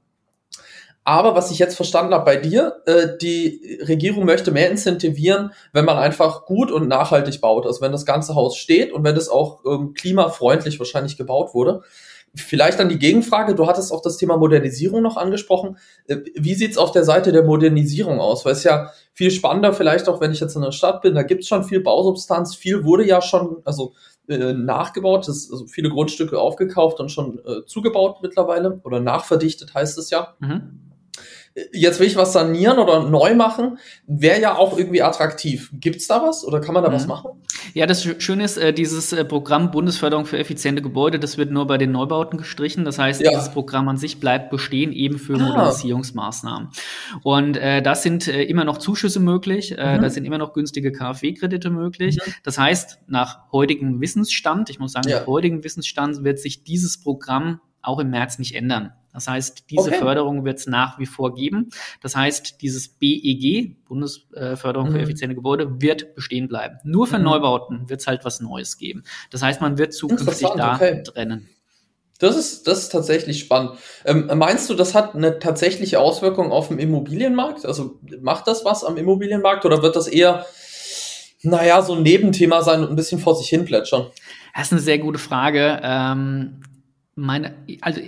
Aber 1.07 1.37
was 1.37 1.53
ich 1.53 1.61
jetzt 1.61 1.77
verstanden 1.77 2.13
habe 2.15 2.25
bei 2.25 2.37
dir, 2.37 2.83
äh, 2.87 3.17
die 3.23 3.79
Regierung 3.87 4.25
möchte 4.25 4.51
mehr 4.51 4.73
incentivieren, 4.73 5.53
wenn 5.73 5.85
man 5.85 5.99
einfach 5.99 6.47
gut 6.47 6.73
und 6.73 6.89
nachhaltig 6.89 7.41
baut. 7.41 7.65
Also 7.65 7.81
wenn 7.81 7.93
das 7.93 8.05
ganze 8.05 8.35
Haus 8.35 8.57
steht 8.57 8.93
und 8.93 9.05
wenn 9.05 9.17
es 9.17 9.29
auch 9.29 9.61
ähm, 9.65 9.95
klimafreundlich 9.95 10.81
wahrscheinlich 10.81 11.17
gebaut 11.17 11.55
wurde. 11.55 11.83
Vielleicht 12.37 12.79
dann 12.79 12.89
die 12.89 12.99
Gegenfrage, 12.99 13.55
du 13.55 13.67
hattest 13.67 13.93
auch 13.93 14.03
das 14.03 14.17
Thema 14.17 14.37
Modernisierung 14.37 15.03
noch 15.03 15.17
angesprochen. 15.17 15.79
Äh, 16.07 16.19
wie 16.35 16.55
sieht's 16.55 16.79
auf 16.79 16.93
der 16.93 17.05
Seite 17.05 17.33
der 17.33 17.45
Modernisierung 17.45 18.21
aus? 18.21 18.45
Weil 18.45 18.53
es 18.53 18.65
ja 18.65 18.91
viel 19.15 19.31
spannender 19.31 19.73
vielleicht 19.73 20.09
auch, 20.09 20.21
wenn 20.21 20.33
ich 20.33 20.41
jetzt 20.41 20.55
in 20.55 20.63
der 20.63 20.73
Stadt 20.73 21.03
bin, 21.03 21.15
da 21.15 21.23
gibt's 21.23 21.49
schon 21.49 21.65
viel 21.65 21.81
Bausubstanz, 21.81 22.55
viel 22.55 22.85
wurde 22.85 23.07
ja 23.07 23.23
schon 23.23 23.63
also 23.65 23.95
äh, 24.29 24.53
nachgebaut, 24.53 25.29
das, 25.29 25.51
also 25.51 25.67
viele 25.67 25.89
Grundstücke 25.89 26.39
aufgekauft 26.39 27.01
und 27.01 27.11
schon 27.11 27.41
äh, 27.47 27.65
zugebaut 27.67 28.19
mittlerweile 28.23 28.81
oder 28.85 29.01
nachverdichtet 29.01 29.75
heißt 29.75 29.99
es 29.99 30.11
ja. 30.11 30.35
Mhm 30.39 30.86
jetzt 31.73 32.01
will 32.01 32.07
ich 32.07 32.17
was 32.17 32.33
sanieren 32.33 32.79
oder 32.79 33.09
neu 33.09 33.35
machen, 33.35 33.79
wäre 34.07 34.41
ja 34.41 34.57
auch 34.57 34.77
irgendwie 34.77 35.03
attraktiv. 35.03 35.71
Gibt's 35.73 36.07
da 36.07 36.23
was 36.23 36.45
oder 36.45 36.61
kann 36.61 36.75
man 36.75 36.83
da 36.83 36.91
mhm. 36.91 36.95
was 36.95 37.07
machen? 37.07 37.31
Ja, 37.73 37.87
das 37.87 38.07
Schöne 38.19 38.45
ist, 38.45 38.59
äh, 38.59 38.73
dieses 38.73 39.13
äh, 39.13 39.25
Programm 39.25 39.71
Bundesförderung 39.71 40.27
für 40.27 40.39
effiziente 40.39 40.83
Gebäude, 40.83 41.19
das 41.19 41.39
wird 41.39 41.51
nur 41.51 41.67
bei 41.67 41.79
den 41.79 41.93
Neubauten 41.93 42.39
gestrichen. 42.39 42.85
Das 42.85 42.99
heißt, 42.99 43.21
ja. 43.23 43.31
dieses 43.31 43.51
Programm 43.51 43.89
an 43.89 43.97
sich 43.97 44.21
bleibt 44.21 44.51
bestehen, 44.51 44.93
eben 44.93 45.19
für 45.19 45.35
ah. 45.35 45.39
Modernisierungsmaßnahmen. 45.39 46.69
Und 47.23 47.57
äh, 47.57 47.81
das 47.81 48.03
sind 48.03 48.29
äh, 48.29 48.43
immer 48.43 48.65
noch 48.65 48.79
Zuschüsse 48.79 49.21
möglich, 49.21 49.77
äh, 49.77 49.97
mhm. 49.97 50.03
da 50.03 50.11
sind 50.11 50.25
immer 50.25 50.39
noch 50.39 50.53
günstige 50.53 50.93
KfW-Kredite 50.93 51.71
möglich. 51.71 52.19
Mhm. 52.25 52.33
Das 52.43 52.59
heißt, 52.59 53.01
nach 53.07 53.51
heutigem 53.53 54.01
Wissensstand, 54.01 54.69
ich 54.69 54.79
muss 54.79 54.93
sagen, 54.93 55.09
ja. 55.09 55.21
nach 55.21 55.27
heutigem 55.27 55.65
Wissensstand 55.65 56.23
wird 56.23 56.39
sich 56.39 56.65
dieses 56.65 57.01
Programm 57.01 57.61
auch 57.81 57.99
im 57.99 58.11
März 58.11 58.39
nicht 58.39 58.55
ändern. 58.55 58.93
Das 59.17 59.29
heißt, 59.29 59.71
diese 59.71 59.89
okay. 59.89 59.99
Förderung 59.99 60.45
wird 60.45 60.59
es 60.59 60.67
nach 60.67 60.99
wie 60.99 61.07
vor 61.07 61.35
geben. 61.35 61.71
Das 62.03 62.15
heißt, 62.15 62.61
dieses 62.61 62.89
BEG, 62.89 63.83
Bundesförderung 63.87 64.91
mhm. 64.91 64.93
für 64.93 65.01
effiziente 65.01 65.35
Gebäude, 65.35 65.81
wird 65.81 66.15
bestehen 66.15 66.49
bleiben. 66.49 66.77
Nur 66.85 67.07
für 67.07 67.17
mhm. 67.17 67.25
Neubauten 67.25 67.89
wird 67.89 68.01
es 68.01 68.07
halt 68.07 68.27
was 68.27 68.41
Neues 68.41 68.77
geben. 68.77 69.05
Das 69.31 69.41
heißt, 69.41 69.63
man 69.63 69.79
wird 69.79 69.95
zukünftig 69.95 70.47
da 70.55 70.75
okay. 70.75 71.03
trennen. 71.03 71.49
Das 72.19 72.37
ist, 72.37 72.67
das 72.67 72.81
ist 72.81 72.89
tatsächlich 72.91 73.41
spannend. 73.41 73.73
Ähm, 74.05 74.31
meinst 74.35 74.69
du, 74.69 74.75
das 74.75 74.95
hat 74.95 75.15
eine 75.15 75.39
tatsächliche 75.39 75.99
Auswirkung 75.99 76.53
auf 76.53 76.69
den 76.69 76.79
Immobilienmarkt? 76.79 77.65
Also 77.65 77.99
macht 78.21 78.47
das 78.47 78.67
was 78.67 78.85
am 78.85 78.99
Immobilienmarkt 78.99 79.65
oder 79.65 79.83
wird 79.83 79.97
das 79.97 80.09
eher, 80.09 80.45
naja, 81.41 81.81
so 81.81 81.95
ein 81.95 82.03
Nebenthema 82.03 82.61
sein 82.61 82.83
und 82.83 82.91
ein 82.91 82.97
bisschen 82.97 83.19
vor 83.19 83.35
sich 83.35 83.49
hin 83.49 83.65
plätschern? 83.65 84.09
Das 84.55 84.67
ist 84.67 84.73
eine 84.73 84.83
sehr 84.83 84.99
gute 84.99 85.19
Frage. 85.19 85.81
Ähm, 85.83 86.61
meine, 87.17 87.55
also 87.81 88.01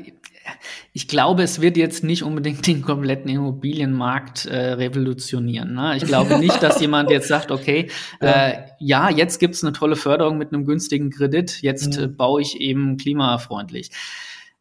ich 0.92 1.08
glaube, 1.08 1.42
es 1.42 1.61
wird 1.61 1.76
jetzt 1.76 2.04
nicht 2.04 2.22
unbedingt 2.22 2.66
den 2.66 2.82
kompletten 2.82 3.30
Immobilienmarkt 3.30 4.46
äh, 4.46 4.72
revolutionieren. 4.72 5.74
Ne? 5.74 5.96
Ich 5.96 6.04
glaube 6.04 6.38
nicht, 6.38 6.62
dass 6.62 6.80
jemand 6.80 7.11
jetzt 7.11 7.28
sagt, 7.28 7.50
okay, 7.50 7.90
ja, 8.20 8.48
äh, 8.48 8.62
ja 8.78 9.11
jetzt 9.11 9.38
gibt's 9.38 9.62
eine 9.62 9.72
tolle 9.72 9.96
Förderung 9.96 10.38
mit 10.38 10.52
einem 10.52 10.64
günstigen 10.64 11.11
Kredit, 11.11 11.62
jetzt 11.62 11.98
mhm. 11.98 12.04
äh, 12.04 12.06
baue 12.08 12.42
ich 12.42 12.61
eben 12.61 12.96
klimafreundlich 12.96 13.90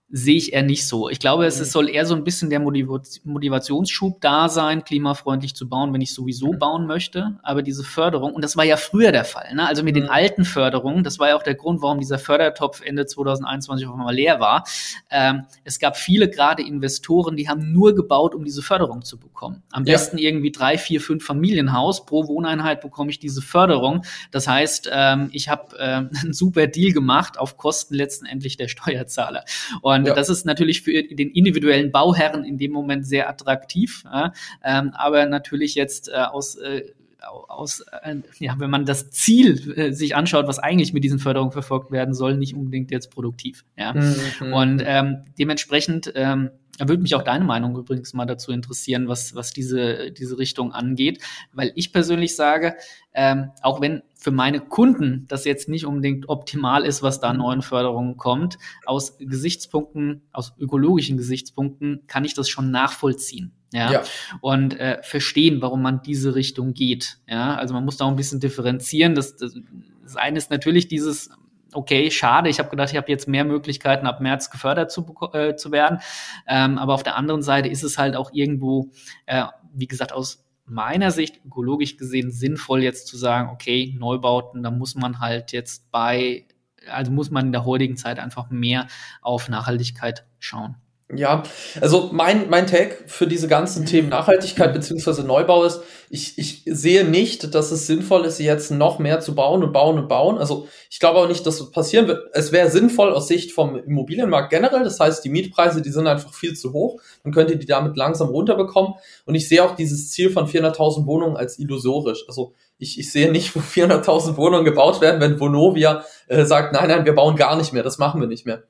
sehe 0.10 0.38
ich 0.38 0.54
eher 0.54 0.64
nicht 0.64 0.88
so. 0.88 1.10
Ich 1.10 1.20
glaube, 1.20 1.46
es, 1.46 1.60
es 1.60 1.74
soll 1.74 1.90
eher 1.90 2.06
so 2.06 2.16
ein 2.16 2.24
bisschen 2.24 2.50
der 2.50 2.62
Motivationsschub 2.62 4.22
da 4.22 4.48
sein, 4.48 4.86
klimafreundlich 4.86 5.54
zu 5.54 5.68
bauen, 5.68 5.94
wenn 5.94 6.00
ich 6.00 6.14
sowieso 6.14 6.54
mhm. 6.54 6.60
bauen 6.60 6.88
möchte. 6.88 7.38
Aber 7.44 7.62
diese 7.62 7.84
Förderung, 7.84 8.34
und 8.34 8.42
das 8.42 8.56
war 8.56 8.64
ja 8.64 8.78
früher 8.78 9.12
der 9.12 9.26
Fall, 9.26 9.54
ne? 9.54 9.68
also 9.68 9.84
mit 9.84 9.96
mhm. 9.96 10.02
den 10.02 10.10
alten 10.10 10.46
Förderungen, 10.46 11.04
das 11.04 11.20
war 11.20 11.30
ja 11.30 11.36
auch 11.36 11.44
der 11.44 11.56
Grund, 11.56 11.82
warum 11.82 12.00
dieser 12.00 12.20
Fördertopf 12.20 12.82
Ende 12.82 13.06
2021 13.06 13.86
auf 13.86 13.96
einmal 13.96 14.16
leer 14.16 14.40
war. 14.40 14.64
Ähm, 15.10 15.44
es 15.66 15.78
gab 15.78 15.98
viele 15.98 16.30
gerade 16.30 16.64
Investoren, 16.64 17.36
die 17.36 17.50
haben 17.50 17.74
nur 17.74 17.94
gebaut, 17.94 18.34
um 18.34 18.46
diese 18.46 18.62
Förderung 18.62 19.02
zu 19.04 19.20
bekommen. 19.20 19.64
Am 19.72 19.84
ja. 19.84 19.94
besten 19.94 20.18
irgendwie 20.18 20.54
drei, 20.54 20.78
vier, 20.78 21.02
fünf 21.02 21.26
Familienhaus. 21.26 22.06
Pro 22.06 22.28
Wohneinheit 22.28 22.80
bekomme 22.80 23.12
ich 23.12 23.20
diese 23.20 23.42
Förderung. 23.42 24.04
Das 24.32 24.48
heißt, 24.48 24.90
ähm, 24.90 25.30
ich 25.34 25.50
habe 25.50 25.76
ähm, 25.80 26.12
einen 26.22 26.32
super 26.34 26.68
Deal 26.68 26.94
gemacht 26.94 27.38
auf 27.38 27.58
Kosten 27.58 27.96
letztendlich 27.96 28.56
der 28.56 28.70
Steuerzahler. 28.70 29.44
Und 29.82 29.97
und 30.02 30.08
ja. 30.08 30.14
das 30.14 30.30
ist 30.30 30.46
natürlich 30.46 30.82
für 30.82 31.04
den 31.04 31.30
individuellen 31.30 31.92
Bauherren 31.92 32.44
in 32.44 32.58
dem 32.58 32.72
Moment 32.72 33.06
sehr 33.06 33.30
attraktiv. 33.30 34.04
Ja? 34.06 34.34
Ähm, 34.64 34.92
aber 34.94 35.26
natürlich 35.26 35.76
jetzt 35.76 36.10
äh, 36.10 36.14
aus 36.16 36.56
äh, 36.56 36.84
aus, 37.28 37.84
äh, 38.04 38.16
ja, 38.40 38.56
wenn 38.60 38.70
man 38.70 38.86
das 38.86 39.10
Ziel 39.10 39.78
äh, 39.78 39.92
sich 39.92 40.16
anschaut, 40.16 40.48
was 40.48 40.60
eigentlich 40.60 40.94
mit 40.94 41.04
diesen 41.04 41.20
Förderungen 41.20 41.52
verfolgt 41.52 41.92
werden 41.92 42.14
soll, 42.14 42.38
nicht 42.38 42.56
unbedingt 42.56 42.92
jetzt 42.92 43.12
produktiv. 43.12 43.66
Ja? 43.78 43.94
Mhm. 43.94 44.54
Und 44.54 44.84
ähm, 44.86 45.24
dementsprechend 45.38 46.12
ähm, 46.16 46.52
würde 46.80 47.02
mich 47.02 47.16
auch 47.16 47.24
deine 47.24 47.46
Meinung 47.46 47.76
übrigens 47.78 48.14
mal 48.14 48.26
dazu 48.26 48.52
interessieren, 48.52 49.08
was, 49.08 49.36
was 49.36 49.52
diese, 49.52 50.12
diese 50.12 50.38
Richtung 50.38 50.72
angeht, 50.72 51.24
weil 51.52 51.72
ich 51.76 51.92
persönlich 51.92 52.36
sage, 52.36 52.76
ähm, 53.14 53.52
auch 53.62 53.82
wenn 53.82 54.04
für 54.16 54.32
meine 54.32 54.60
Kunden 54.60 55.26
das 55.28 55.46
jetzt 55.46 55.70
nicht 55.70 55.86
unbedingt 55.86 56.30
optimal 56.30 56.84
ist, 56.84 57.02
was 57.02 57.20
da 57.20 57.30
an 57.30 57.38
neuen 57.38 57.62
Förderungen 57.62 58.18
kommt, 58.18 58.58
aus 58.86 59.18
Gesichtspunkten, 59.18 60.22
aus 60.32 60.54
ökologischen 60.60 61.18
Gesichtspunkten 61.18 62.04
kann 62.08 62.26
ich 62.26 62.34
das 62.34 62.50
schon 62.50 62.72
nachvollziehen. 62.72 63.54
Ja, 63.74 63.92
ja. 63.92 64.04
und 64.40 64.80
äh, 64.80 65.00
verstehen, 65.04 65.62
warum 65.62 65.82
man 65.82 66.02
diese 66.02 66.36
Richtung 66.36 66.74
geht. 66.74 67.18
Ja, 67.28 67.56
also 67.56 67.74
man 67.74 67.84
muss 67.84 67.98
da 67.98 68.06
auch 68.06 68.10
ein 68.10 68.16
bisschen 68.16 68.40
differenzieren. 68.40 69.14
Das, 69.14 69.36
das, 69.36 69.56
das 70.04 70.16
eine 70.16 70.38
ist 70.38 70.50
natürlich 70.52 70.88
dieses 70.88 71.30
okay, 71.74 72.12
schade. 72.12 72.50
Ich 72.50 72.60
habe 72.60 72.70
gedacht, 72.70 72.92
ich 72.92 72.98
habe 72.98 73.12
jetzt 73.12 73.28
mehr 73.28 73.46
Möglichkeiten, 73.46 74.08
ab 74.08 74.22
März 74.22 74.50
gefördert 74.50 74.92
zu, 74.92 75.06
äh, 75.34 75.56
zu 75.56 75.72
werden. 75.72 76.00
Ähm, 76.48 76.78
aber 76.78 76.94
auf 76.94 77.04
der 77.04 77.16
anderen 77.16 77.42
Seite 77.42 77.70
ist 77.70 77.84
es 77.84 77.98
halt 77.98 78.16
auch 78.16 78.32
irgendwo, 78.34 78.92
äh, 79.26 79.46
wie 79.74 79.88
gesagt, 79.88 80.14
aus 80.14 80.46
meiner 80.66 81.12
Sicht 81.12 81.40
ökologisch 81.46 81.98
gesehen 81.98 82.32
sinnvoll, 82.32 82.84
jetzt 82.84 83.08
zu 83.08 83.18
sagen, 83.18 83.50
okay, 83.50 83.96
Neubauten, 83.98 84.64
da 84.64 84.72
muss 84.72 84.96
man 84.96 85.20
halt 85.20 85.54
jetzt 85.54 85.90
bei, 85.92 86.46
also 86.90 87.12
muss 87.12 87.32
man 87.32 87.48
in 87.48 87.52
der 87.54 87.66
heutigen 87.66 87.96
Zeit 87.96 88.20
einfach 88.20 88.50
mehr 88.50 88.88
auf 89.22 89.50
Nachhaltigkeit 89.50 90.26
schauen. 90.40 90.76
Ja, 91.16 91.44
also 91.80 92.10
mein, 92.12 92.50
mein 92.50 92.68
Tag 92.68 93.06
für 93.08 93.28
diese 93.28 93.48
ganzen 93.48 93.86
Themen 93.86 94.10
Nachhaltigkeit 94.10 94.74
beziehungsweise 94.74 95.24
Neubau 95.24 95.64
ist, 95.64 95.82
ich, 96.10 96.38
ich 96.38 96.64
sehe 96.66 97.06
nicht, 97.06 97.56
dass 97.56 97.72
es 97.72 97.88
sinnvoll 97.88 98.26
ist, 98.26 98.40
jetzt 98.40 98.72
noch 98.72 99.00
mehr 99.00 99.22
zu 99.22 99.34
bauen 99.34 99.64
und 99.64 99.72
bauen 99.72 99.98
und 99.98 100.10
bauen. 100.10 100.38
Also 100.38 100.68
ich 100.90 101.00
glaube 101.00 101.20
auch 101.20 101.30
nicht, 101.30 101.46
dass 101.46 101.60
das 101.60 101.72
passieren 101.72 102.10
wird. 102.10 102.30
Es 102.34 102.52
wäre 102.52 102.70
sinnvoll 102.70 103.14
aus 103.14 103.30
Sicht 103.30 103.54
vom 103.54 103.78
Immobilienmarkt 103.78 104.50
generell. 104.50 104.84
Das 104.84 105.00
heißt, 105.00 105.24
die 105.24 105.30
Mietpreise, 105.30 105.82
die 105.82 105.92
sind 105.92 106.08
einfach 106.08 106.34
viel 106.34 106.56
zu 106.56 106.74
hoch. 106.74 107.02
Man 107.24 107.34
könnte 107.34 107.56
die 107.56 107.66
damit 107.66 107.96
langsam 107.96 108.28
runterbekommen. 108.28 108.96
Und 109.26 109.36
ich 109.36 109.48
sehe 109.48 109.64
auch 109.64 109.76
dieses 109.76 110.12
Ziel 110.12 110.30
von 110.30 110.48
400.000 110.48 111.06
Wohnungen 111.06 111.38
als 111.38 111.58
illusorisch. 111.58 112.26
Also 112.28 112.54
ich, 112.80 113.00
ich 113.00 113.10
sehe 113.10 113.32
nicht, 113.32 113.56
wo 113.56 113.62
400.000 113.62 114.36
Wohnungen 114.36 114.66
gebaut 114.66 115.00
werden, 115.00 115.22
wenn 115.22 115.40
Vonovia 115.40 116.04
äh, 116.28 116.44
sagt, 116.44 116.74
nein, 116.74 116.90
nein, 116.90 117.06
wir 117.06 117.16
bauen 117.16 117.38
gar 117.38 117.56
nicht 117.56 117.72
mehr. 117.72 117.84
Das 117.84 117.98
machen 117.98 118.20
wir 118.20 118.28
nicht 118.28 118.46
mehr. 118.46 118.64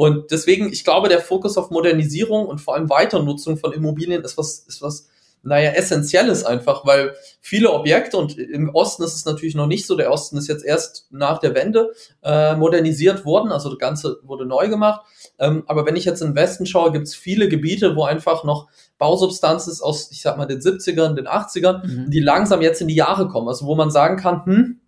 Und 0.00 0.30
deswegen, 0.30 0.72
ich 0.72 0.82
glaube, 0.82 1.10
der 1.10 1.20
Fokus 1.20 1.58
auf 1.58 1.68
Modernisierung 1.68 2.46
und 2.46 2.58
vor 2.58 2.74
allem 2.74 2.88
Weiternutzung 2.88 3.58
von 3.58 3.74
Immobilien 3.74 4.24
ist 4.24 4.38
was, 4.38 4.60
ist 4.60 4.80
was, 4.80 5.10
naja, 5.42 5.72
essentielles 5.72 6.42
einfach, 6.42 6.86
weil 6.86 7.14
viele 7.42 7.70
Objekte 7.70 8.16
und 8.16 8.38
im 8.38 8.70
Osten 8.74 9.02
ist 9.02 9.14
es 9.14 9.26
natürlich 9.26 9.54
noch 9.54 9.66
nicht 9.66 9.86
so, 9.86 9.98
der 9.98 10.10
Osten 10.10 10.38
ist 10.38 10.48
jetzt 10.48 10.64
erst 10.64 11.06
nach 11.10 11.36
der 11.36 11.54
Wende 11.54 11.92
äh, 12.22 12.56
modernisiert 12.56 13.26
worden, 13.26 13.52
also 13.52 13.68
das 13.68 13.78
Ganze 13.78 14.20
wurde 14.22 14.46
neu 14.46 14.70
gemacht. 14.70 15.02
Ähm, 15.38 15.64
aber 15.66 15.84
wenn 15.84 15.96
ich 15.96 16.06
jetzt 16.06 16.22
in 16.22 16.28
den 16.28 16.36
Westen 16.36 16.64
schaue, 16.64 16.92
gibt 16.92 17.06
es 17.06 17.14
viele 17.14 17.50
Gebiete, 17.50 17.94
wo 17.94 18.04
einfach 18.04 18.42
noch 18.42 18.68
Bausubstanz 18.96 19.66
ist 19.66 19.82
aus, 19.82 20.10
ich 20.12 20.22
sag 20.22 20.38
mal, 20.38 20.46
den 20.46 20.60
70ern, 20.60 21.12
den 21.12 21.28
80ern, 21.28 21.86
mhm. 21.86 22.10
die 22.10 22.20
langsam 22.20 22.62
jetzt 22.62 22.80
in 22.80 22.88
die 22.88 22.94
Jahre 22.94 23.28
kommen. 23.28 23.48
Also 23.48 23.66
wo 23.66 23.74
man 23.74 23.90
sagen 23.90 24.16
kann, 24.16 24.46
hm, 24.46 24.79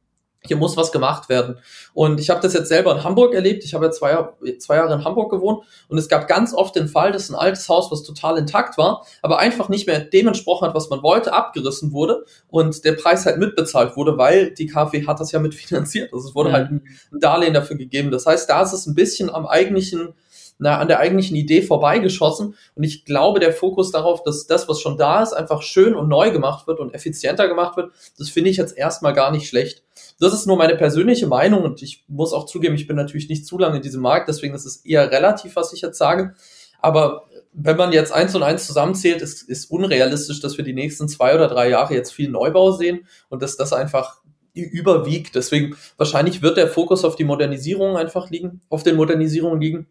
hier 0.47 0.57
muss 0.57 0.77
was 0.77 0.91
gemacht 0.91 1.29
werden. 1.29 1.59
Und 1.95 2.19
ich 2.21 2.31
habe 2.31 2.41
das 2.41 2.53
jetzt 2.53 2.69
selber 2.69 2.93
in 2.93 3.05
Hamburg 3.05 3.35
erlebt. 3.35 3.65
Ich 3.65 3.75
habe 3.75 3.87
ja 3.87 3.91
zwei, 3.93 4.29
zwei 4.59 4.77
Jahre 4.77 4.95
in 4.95 5.05
Hamburg 5.05 5.31
gewohnt 5.31 5.65
und 5.89 5.99
es 5.99 6.09
gab 6.09 6.27
ganz 6.27 6.53
oft 6.53 6.75
den 6.75 6.89
Fall, 6.89 7.13
dass 7.13 7.31
ein 7.31 7.37
altes 7.37 7.69
Haus, 7.69 7.91
was 7.93 8.03
total 8.03 8.39
intakt 8.39 8.77
war, 8.77 9.07
aber 9.23 9.39
einfach 9.39 9.69
nicht 9.69 9.87
mehr 9.87 10.01
dem 10.01 10.27
entsprochen 10.27 10.67
hat, 10.67 10.75
was 10.75 10.91
man 10.91 11.03
wollte, 11.03 11.33
abgerissen 11.33 11.93
wurde 11.93 12.25
und 12.49 12.85
der 12.85 12.93
Preis 12.93 13.25
halt 13.25 13.39
mitbezahlt 13.39 13.97
wurde, 13.97 14.19
weil 14.19 14.53
die 14.53 14.67
KfW 14.67 15.07
hat 15.07 15.21
das 15.21 15.33
ja 15.33 15.39
mitfinanziert. 15.39 16.13
Also 16.13 16.29
es 16.29 16.35
wurde 16.35 16.51
ja. 16.51 16.57
halt 16.57 16.71
ein 16.71 16.83
Darlehen 17.13 17.55
dafür 17.55 17.77
gegeben. 17.77 18.11
Das 18.11 18.27
heißt, 18.27 18.49
da 18.51 18.63
ist 18.63 18.73
es 18.73 18.87
ein 18.87 18.95
bisschen 18.95 19.31
am 19.31 19.47
eigentlichen 19.47 20.15
na, 20.59 20.79
an 20.79 20.87
der 20.87 21.01
eigentlichen 21.01 21.37
Idee 21.37 21.61
vorbeigeschossen. 21.63 22.55
Und 22.77 22.83
ich 22.85 23.05
glaube, 23.05 23.41
der 23.41 23.53
Fokus 23.53 23.91
darauf, 23.91 24.23
dass 24.23 24.47
das, 24.47 24.69
was 24.69 24.81
schon 24.81 24.97
da 24.97 25.23
ist, 25.23 25.33
einfach 25.33 25.63
schön 25.63 25.95
und 25.95 26.09
neu 26.09 26.31
gemacht 26.31 26.69
wird 26.69 26.79
und 26.79 26.95
effizienter 26.95 27.49
gemacht 27.49 27.77
wird, 27.77 27.93
das 28.17 28.29
finde 28.29 28.51
ich 28.51 28.59
jetzt 28.59 28.77
erstmal 28.79 29.13
gar 29.13 29.33
nicht 29.33 29.49
schlecht. 29.49 29.82
Das 30.23 30.33
ist 30.33 30.47
nur 30.47 30.57
meine 30.57 30.77
persönliche 30.77 31.27
Meinung 31.27 31.65
und 31.65 31.83
ich 31.83 32.05
muss 32.07 32.33
auch 32.33 32.47
zugeben, 32.47 32.77
ich 32.77 32.87
bin 32.87 32.95
natürlich 32.95 33.29
nicht 33.29 33.45
zu 33.45 33.59
lange 33.59 33.77
in 33.77 33.83
diesem 33.83 34.03
Markt, 34.03 34.29
deswegen 34.29 34.55
ist 34.55 34.65
es 34.65 34.77
eher 34.77 35.11
relativ, 35.11 35.57
was 35.57 35.73
ich 35.73 35.81
jetzt 35.81 35.99
sage. 35.99 36.35
Aber 36.79 37.25
wenn 37.53 37.77
man 37.77 37.93
jetzt 37.93 38.13
eins 38.13 38.33
und 38.37 38.45
eins 38.45 38.67
zusammenzählt, 38.67 39.21
ist, 39.21 39.43
ist 39.43 39.69
unrealistisch, 39.71 40.41
dass 40.41 40.57
wir 40.57 40.65
die 40.65 40.75
nächsten 40.75 41.09
zwei 41.09 41.35
oder 41.35 41.49
drei 41.49 41.69
Jahre 41.69 41.95
jetzt 41.95 42.13
viel 42.13 42.31
Neubau 42.31 42.71
sehen 42.71 43.09
und 43.31 43.43
dass 43.43 43.57
das 43.57 43.73
einfach 43.73 44.21
überwiegt. 44.55 45.35
Deswegen 45.35 45.77
wahrscheinlich 45.97 46.41
wird 46.41 46.57
der 46.57 46.69
Fokus 46.69 47.05
auf 47.05 47.17
die 47.17 47.25
Modernisierung 47.25 47.97
einfach 47.97 48.31
liegen, 48.31 48.61
auf 48.69 48.85
den 48.85 48.95
Modernisierungen 48.95 49.61
liegen. 49.61 49.89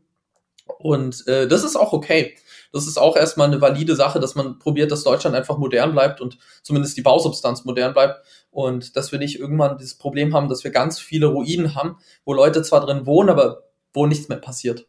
Und 0.80 1.28
äh, 1.28 1.48
das 1.50 1.66
ist 1.66 1.76
auch 1.76 1.92
okay. 1.92 2.36
Das 2.72 2.88
ist 2.88 2.98
auch 2.98 3.16
erstmal 3.16 3.48
eine 3.48 3.62
valide 3.62 3.96
Sache, 3.96 4.20
dass 4.20 4.36
man 4.36 4.60
probiert, 4.60 4.92
dass 4.92 5.04
Deutschland 5.04 5.36
einfach 5.36 5.58
modern 5.58 5.92
bleibt 5.92 6.22
und 6.22 6.38
zumindest 6.64 6.96
die 6.98 7.02
Bausubstanz 7.02 7.66
modern 7.66 7.94
bleibt. 7.94 8.26
Und 8.50 8.96
dass 8.96 9.12
wir 9.12 9.20
nicht 9.20 9.40
irgendwann 9.40 9.78
dieses 9.78 9.98
Problem 9.98 10.34
haben, 10.34 10.50
dass 10.50 10.64
wir 10.64 10.72
ganz 10.72 11.00
viele 11.00 11.28
Ruinen 11.28 11.76
haben, 11.76 11.98
wo 12.26 12.34
Leute 12.34 12.64
zwar 12.64 12.82
drin 12.82 13.06
wohnen, 13.06 13.30
aber 13.30 13.64
wo 13.94 14.06
nichts 14.06 14.30
mehr 14.30 14.40
passiert. 14.40 14.86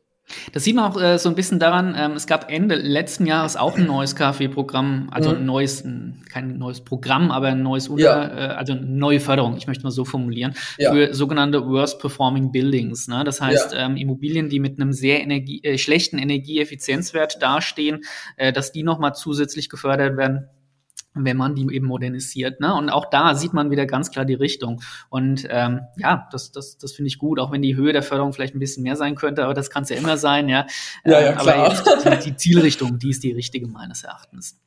Das 0.53 0.65
sieht 0.65 0.77
man 0.77 0.91
auch 0.91 1.01
äh, 1.01 1.19
so 1.19 1.29
ein 1.29 1.35
bisschen 1.35 1.59
daran, 1.59 1.95
ähm, 1.97 2.13
es 2.13 2.27
gab 2.27 2.51
Ende 2.51 2.75
letzten 2.77 3.27
Jahres 3.27 3.57
auch 3.57 3.77
ein 3.77 3.87
neues 3.87 4.17
KfW-Programm, 4.17 5.09
also 5.11 5.31
mhm. 5.31 5.37
ein 5.37 5.45
neues, 5.47 5.85
ein, 5.85 6.23
kein 6.31 6.59
neues 6.59 6.81
Programm, 6.81 7.31
aber 7.31 7.49
ein 7.49 7.63
neues, 7.63 7.89
Unter, 7.89 8.03
ja. 8.03 8.53
äh, 8.53 8.55
also 8.55 8.73
eine 8.73 8.83
neue 8.83 9.21
Förderung, 9.21 9.57
ich 9.57 9.67
möchte 9.67 9.85
mal 9.85 9.91
so 9.91 10.05
formulieren, 10.05 10.55
ja. 10.79 10.93
für 10.93 11.15
sogenannte 11.15 11.67
Worst 11.67 12.01
Performing 12.01 12.53
Buildings. 12.53 13.09
Ne? 13.09 13.25
Das 13.25 13.41
heißt, 13.41 13.73
ja. 13.73 13.87
ähm, 13.87 13.97
Immobilien, 13.97 14.49
die 14.49 14.61
mit 14.61 14.81
einem 14.81 14.93
sehr 14.93 15.21
Energie, 15.21 15.63
äh, 15.63 15.79
schlechten 15.79 16.19
Energieeffizienzwert 16.19 17.43
dastehen, 17.43 18.01
äh, 18.37 18.53
dass 18.53 18.73
die 18.73 18.83
nochmal 18.83 19.15
zusätzlich 19.15 19.69
gefördert 19.69 20.17
werden 20.17 20.49
wenn 21.15 21.37
man 21.37 21.55
die 21.55 21.67
eben 21.75 21.87
modernisiert. 21.87 22.61
Ne? 22.61 22.75
Und 22.75 22.89
auch 22.89 23.11
da 23.11 23.35
sieht 23.35 23.53
man 23.53 23.71
wieder 23.71 23.87
ganz 23.87 24.11
klar 24.11 24.25
die 24.25 24.35
Richtung. 24.35 24.83
Und 25.09 25.47
ähm, 25.51 25.81
ja, 25.97 26.29
das, 26.33 26.53
das, 26.53 26.79
das 26.79 26.93
finde 26.93 27.09
ich 27.09 27.19
gut, 27.19 27.39
auch 27.39 27.53
wenn 27.53 27.63
die 27.63 27.77
Höhe 27.77 27.93
der 27.93 28.03
Förderung 28.03 28.33
vielleicht 28.33 28.55
ein 28.55 28.61
bisschen 28.61 28.83
mehr 28.83 28.97
sein 28.97 29.15
könnte, 29.15 29.45
aber 29.45 29.55
das 29.55 29.71
kann 29.71 29.83
es 29.83 29.91
ja 29.91 29.97
immer 29.97 30.17
sein, 30.17 30.49
ja. 30.49 30.67
ja, 31.05 31.21
ja 31.21 31.31
ähm, 31.31 31.39
klar. 31.39 31.57
Aber 31.57 32.15
jetzt, 32.15 32.27
die 32.27 32.37
Zielrichtung, 32.37 32.99
die 32.99 33.11
ist 33.11 33.23
die 33.23 33.33
richtige 33.33 33.67
meines 33.69 34.05
Erachtens. 34.05 34.59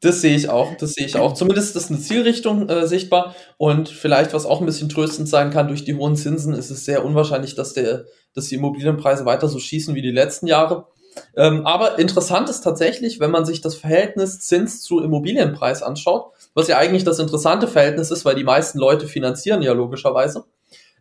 Das 0.00 0.20
sehe 0.20 0.36
ich 0.36 0.48
auch, 0.48 0.76
das 0.76 0.92
sehe 0.92 1.06
ich 1.06 1.16
auch. 1.16 1.34
Zumindest 1.34 1.74
ist 1.74 1.90
eine 1.90 1.98
Zielrichtung 1.98 2.68
äh, 2.68 2.86
sichtbar 2.86 3.34
und 3.56 3.88
vielleicht, 3.88 4.32
was 4.32 4.46
auch 4.46 4.60
ein 4.60 4.66
bisschen 4.66 4.88
tröstend 4.88 5.28
sein 5.28 5.50
kann, 5.50 5.66
durch 5.66 5.84
die 5.84 5.96
hohen 5.96 6.14
Zinsen 6.14 6.54
ist 6.54 6.70
es 6.70 6.84
sehr 6.84 7.04
unwahrscheinlich, 7.04 7.56
dass 7.56 7.72
der, 7.72 8.04
dass 8.32 8.46
die 8.46 8.54
Immobilienpreise 8.54 9.24
weiter 9.24 9.48
so 9.48 9.58
schießen 9.58 9.96
wie 9.96 10.02
die 10.02 10.12
letzten 10.12 10.46
Jahre. 10.46 10.86
Ähm, 11.36 11.66
aber 11.66 11.98
interessant 11.98 12.48
ist 12.48 12.62
tatsächlich, 12.62 13.20
wenn 13.20 13.30
man 13.30 13.44
sich 13.44 13.60
das 13.60 13.74
Verhältnis 13.74 14.40
Zins 14.40 14.82
zu 14.82 15.00
Immobilienpreis 15.00 15.82
anschaut, 15.82 16.32
was 16.54 16.68
ja 16.68 16.78
eigentlich 16.78 17.04
das 17.04 17.18
interessante 17.18 17.68
Verhältnis 17.68 18.10
ist, 18.10 18.24
weil 18.24 18.34
die 18.34 18.44
meisten 18.44 18.78
Leute 18.78 19.06
finanzieren 19.06 19.62
ja 19.62 19.72
logischerweise, 19.72 20.44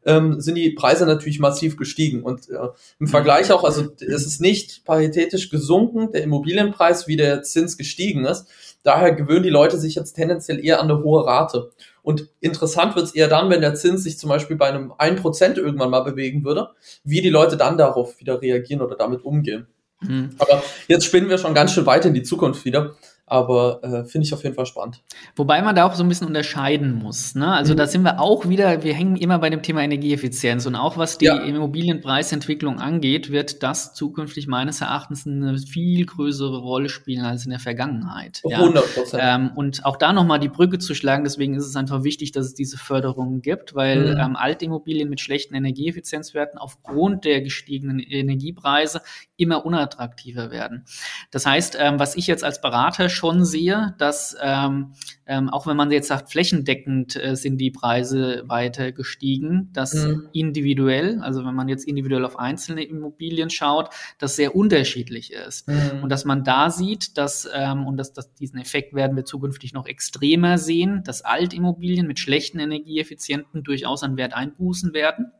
ähm, 0.05 0.39
sind 0.39 0.55
die 0.55 0.71
Preise 0.71 1.05
natürlich 1.05 1.39
massiv 1.39 1.77
gestiegen. 1.77 2.23
Und 2.23 2.49
äh, 2.49 2.69
im 2.99 3.07
Vergleich 3.07 3.51
auch, 3.51 3.63
also 3.63 3.87
es 3.99 4.25
ist 4.25 4.41
nicht 4.41 4.85
paritätisch 4.85 5.49
gesunken, 5.49 6.11
der 6.11 6.23
Immobilienpreis, 6.23 7.07
wie 7.07 7.17
der 7.17 7.43
Zins 7.43 7.77
gestiegen 7.77 8.25
ist. 8.25 8.47
Daher 8.83 9.11
gewöhnen 9.13 9.43
die 9.43 9.49
Leute 9.49 9.77
sich 9.77 9.95
jetzt 9.95 10.13
tendenziell 10.13 10.63
eher 10.63 10.79
an 10.79 10.89
eine 10.89 11.03
hohe 11.03 11.25
Rate. 11.25 11.71
Und 12.03 12.29
interessant 12.39 12.95
wird 12.95 13.07
es 13.07 13.15
eher 13.15 13.27
dann, 13.27 13.49
wenn 13.49 13.59
der 13.59 13.75
Zins 13.75 14.03
sich 14.03 14.17
zum 14.17 14.29
Beispiel 14.29 14.55
bei 14.55 14.69
einem 14.69 14.93
1% 14.93 15.57
irgendwann 15.57 15.89
mal 15.89 16.05
bewegen 16.05 16.45
würde, 16.45 16.69
wie 17.03 17.21
die 17.21 17.29
Leute 17.29 17.57
dann 17.57 17.77
darauf 17.77 18.19
wieder 18.21 18.41
reagieren 18.41 18.81
oder 18.81 18.95
damit 18.95 19.25
umgehen. 19.25 19.67
Mhm. 20.01 20.35
Aber 20.37 20.63
jetzt 20.87 21.05
spinnen 21.05 21.29
wir 21.29 21.37
schon 21.37 21.53
ganz 21.53 21.73
schön 21.73 21.85
weit 21.85 22.05
in 22.05 22.13
die 22.13 22.23
Zukunft 22.23 22.65
wieder. 22.65 22.95
Aber 23.29 23.83
äh, 23.83 24.05
finde 24.05 24.25
ich 24.25 24.33
auf 24.33 24.43
jeden 24.43 24.55
Fall 24.55 24.65
spannend. 24.65 25.03
Wobei 25.35 25.61
man 25.61 25.75
da 25.75 25.85
auch 25.85 25.95
so 25.95 26.03
ein 26.03 26.07
bisschen 26.07 26.27
unterscheiden 26.27 26.95
muss. 26.95 27.35
Ne? 27.35 27.51
Also 27.51 27.73
mhm. 27.73 27.77
da 27.77 27.85
sind 27.85 28.03
wir 28.03 28.21
auch 28.21 28.47
wieder, 28.47 28.83
wir 28.83 28.93
hängen 28.93 29.17
immer 29.17 29.37
bei 29.37 29.49
dem 29.49 29.61
Thema 29.61 29.81
Energieeffizienz. 29.81 30.65
Und 30.65 30.75
auch 30.75 30.97
was 30.97 31.17
die 31.17 31.25
ja. 31.25 31.35
Immobilienpreisentwicklung 31.37 32.79
angeht, 32.79 33.29
wird 33.29 33.63
das 33.63 33.93
zukünftig 33.93 34.47
meines 34.47 34.79
Erachtens 34.79 35.27
eine 35.27 35.57
viel 35.57 36.05
größere 36.05 36.57
Rolle 36.57 36.87
spielen 36.87 37.25
als 37.25 37.43
in 37.43 37.51
der 37.51 37.59
Vergangenheit. 37.59 38.41
100 38.49 38.95
Prozent. 38.95 39.21
Ja? 39.21 39.35
Ähm, 39.35 39.51
und 39.55 39.85
auch 39.85 39.97
da 39.97 40.13
nochmal 40.13 40.39
die 40.39 40.47
Brücke 40.47 40.79
zu 40.79 40.95
schlagen, 40.95 41.25
deswegen 41.25 41.53
ist 41.53 41.65
es 41.65 41.75
einfach 41.75 42.03
wichtig, 42.05 42.31
dass 42.31 42.45
es 42.45 42.53
diese 42.53 42.77
Förderungen 42.77 43.41
gibt, 43.41 43.75
weil 43.75 44.13
mhm. 44.13 44.21
ähm, 44.21 44.35
Altimmobilien 44.37 45.09
mit 45.09 45.19
schlechten 45.19 45.53
Energieeffizienzwerten 45.53 46.57
aufgrund 46.57 47.25
der 47.25 47.41
gestiegenen 47.41 47.99
Energiepreise 47.99 49.01
immer 49.35 49.65
unattraktiver 49.65 50.49
werden. 50.49 50.85
Das 51.31 51.45
heißt, 51.45 51.77
ähm, 51.77 51.99
was 51.99 52.15
ich 52.15 52.27
jetzt 52.27 52.45
als 52.45 52.61
Berater 52.61 53.09
schon 53.17 53.43
sehe, 53.43 53.95
dass 53.97 54.35
ähm, 54.41 54.93
ähm, 55.27 55.49
auch 55.49 55.67
wenn 55.67 55.75
man 55.75 55.91
jetzt 55.91 56.07
sagt, 56.07 56.31
flächendeckend 56.31 57.21
äh, 57.21 57.35
sind 57.35 57.57
die 57.57 57.69
Preise 57.69 58.43
weiter 58.47 58.93
gestiegen, 58.93 59.69
dass 59.73 59.93
mhm. 59.93 60.29
individuell, 60.31 61.19
also 61.21 61.45
wenn 61.45 61.53
man 61.53 61.67
jetzt 61.67 61.85
individuell 61.85 62.23
auf 62.23 62.39
einzelne 62.39 62.83
Immobilien 62.83 63.49
schaut, 63.49 63.89
das 64.19 64.37
sehr 64.37 64.55
unterschiedlich 64.55 65.33
ist. 65.33 65.67
Mhm. 65.67 66.03
Und 66.03 66.09
dass 66.09 66.23
man 66.23 66.45
da 66.45 66.69
sieht, 66.69 67.17
dass, 67.17 67.47
ähm, 67.53 67.85
und 67.85 67.97
dass, 67.97 68.13
dass 68.13 68.33
diesen 68.35 68.57
Effekt 68.57 68.93
werden 68.93 69.17
wir 69.17 69.25
zukünftig 69.25 69.73
noch 69.73 69.85
extremer 69.85 70.57
sehen, 70.57 71.03
dass 71.03 71.23
Altimmobilien 71.23 72.07
mit 72.07 72.19
schlechten 72.19 72.59
Energieeffizienten 72.59 73.63
durchaus 73.63 74.03
an 74.03 74.15
Wert 74.15 74.33
einbußen 74.33 74.93
werden. 74.93 75.33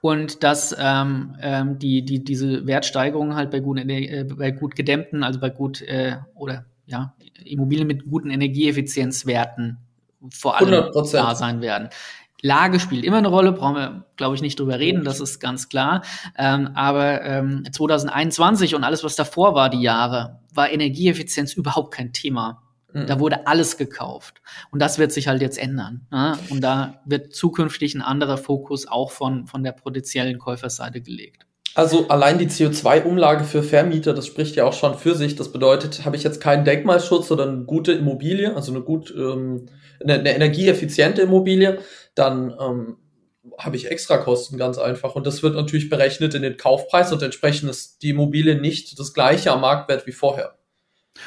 Und 0.00 0.42
dass 0.42 0.74
ähm, 0.78 1.36
ähm, 1.40 1.78
die, 1.78 2.04
die, 2.04 2.24
diese 2.24 2.66
Wertsteigerungen 2.66 3.36
halt 3.36 3.50
bei 3.50 3.60
gut, 3.60 3.78
äh, 3.78 4.24
bei 4.24 4.50
gut 4.50 4.74
gedämmten, 4.74 5.22
also 5.22 5.40
bei 5.40 5.50
gut 5.50 5.82
äh, 5.82 6.16
oder 6.34 6.64
ja, 6.86 7.14
Immobilien 7.44 7.86
mit 7.86 8.08
guten 8.08 8.30
Energieeffizienzwerten 8.30 9.78
vor 10.30 10.58
allem 10.58 10.68
100%. 10.68 11.12
da 11.12 11.34
sein 11.34 11.60
werden. 11.60 11.88
Lage 12.42 12.80
spielt 12.80 13.04
immer 13.04 13.18
eine 13.18 13.28
Rolle, 13.28 13.52
brauchen 13.52 13.76
wir, 13.76 14.04
glaube 14.16 14.34
ich, 14.34 14.42
nicht 14.42 14.58
drüber 14.58 14.78
reden, 14.78 15.04
das 15.04 15.20
ist 15.20 15.40
ganz 15.40 15.68
klar. 15.68 16.02
Ähm, 16.38 16.70
aber 16.74 17.22
ähm, 17.22 17.64
2021 17.70 18.74
und 18.74 18.84
alles, 18.84 19.04
was 19.04 19.14
davor 19.14 19.54
war, 19.54 19.68
die 19.68 19.82
Jahre, 19.82 20.40
war 20.54 20.70
Energieeffizienz 20.70 21.52
überhaupt 21.52 21.92
kein 21.92 22.12
Thema. 22.12 22.62
Mhm. 22.92 23.06
Da 23.06 23.20
wurde 23.20 23.46
alles 23.46 23.76
gekauft. 23.76 24.42
Und 24.70 24.80
das 24.80 24.98
wird 24.98 25.12
sich 25.12 25.28
halt 25.28 25.42
jetzt 25.42 25.58
ändern. 25.58 26.06
Ne? 26.10 26.36
Und 26.50 26.60
da 26.60 27.00
wird 27.04 27.34
zukünftig 27.34 27.94
ein 27.94 28.02
anderer 28.02 28.36
Fokus 28.36 28.86
auch 28.86 29.10
von, 29.10 29.46
von 29.46 29.62
der 29.62 29.72
potenziellen 29.72 30.38
Käuferseite 30.38 31.00
gelegt. 31.00 31.46
Also 31.74 32.08
allein 32.08 32.38
die 32.38 32.48
CO2-Umlage 32.48 33.44
für 33.44 33.62
Vermieter, 33.62 34.12
das 34.12 34.26
spricht 34.26 34.56
ja 34.56 34.64
auch 34.64 34.72
schon 34.72 34.98
für 34.98 35.14
sich. 35.14 35.36
Das 35.36 35.52
bedeutet, 35.52 36.04
habe 36.04 36.16
ich 36.16 36.24
jetzt 36.24 36.40
keinen 36.40 36.64
Denkmalschutz 36.64 37.30
oder 37.30 37.46
eine 37.46 37.64
gute 37.64 37.92
Immobilie, 37.92 38.54
also 38.56 38.72
eine 38.72 38.82
gut 38.82 39.14
ähm, 39.16 39.66
eine, 40.02 40.14
eine 40.14 40.34
energieeffiziente 40.34 41.22
Immobilie, 41.22 41.78
dann 42.14 42.54
ähm, 42.60 42.96
habe 43.58 43.76
ich 43.76 43.90
Extrakosten 43.90 44.58
ganz 44.58 44.78
einfach. 44.78 45.14
Und 45.14 45.26
das 45.26 45.42
wird 45.42 45.54
natürlich 45.54 45.88
berechnet 45.88 46.34
in 46.34 46.42
den 46.42 46.56
Kaufpreis 46.56 47.12
und 47.12 47.22
entsprechend 47.22 47.70
ist 47.70 48.02
die 48.02 48.10
Immobilie 48.10 48.60
nicht 48.60 48.98
das 48.98 49.14
gleiche 49.14 49.52
am 49.52 49.60
Marktwert 49.60 50.06
wie 50.06 50.12
vorher. 50.12 50.58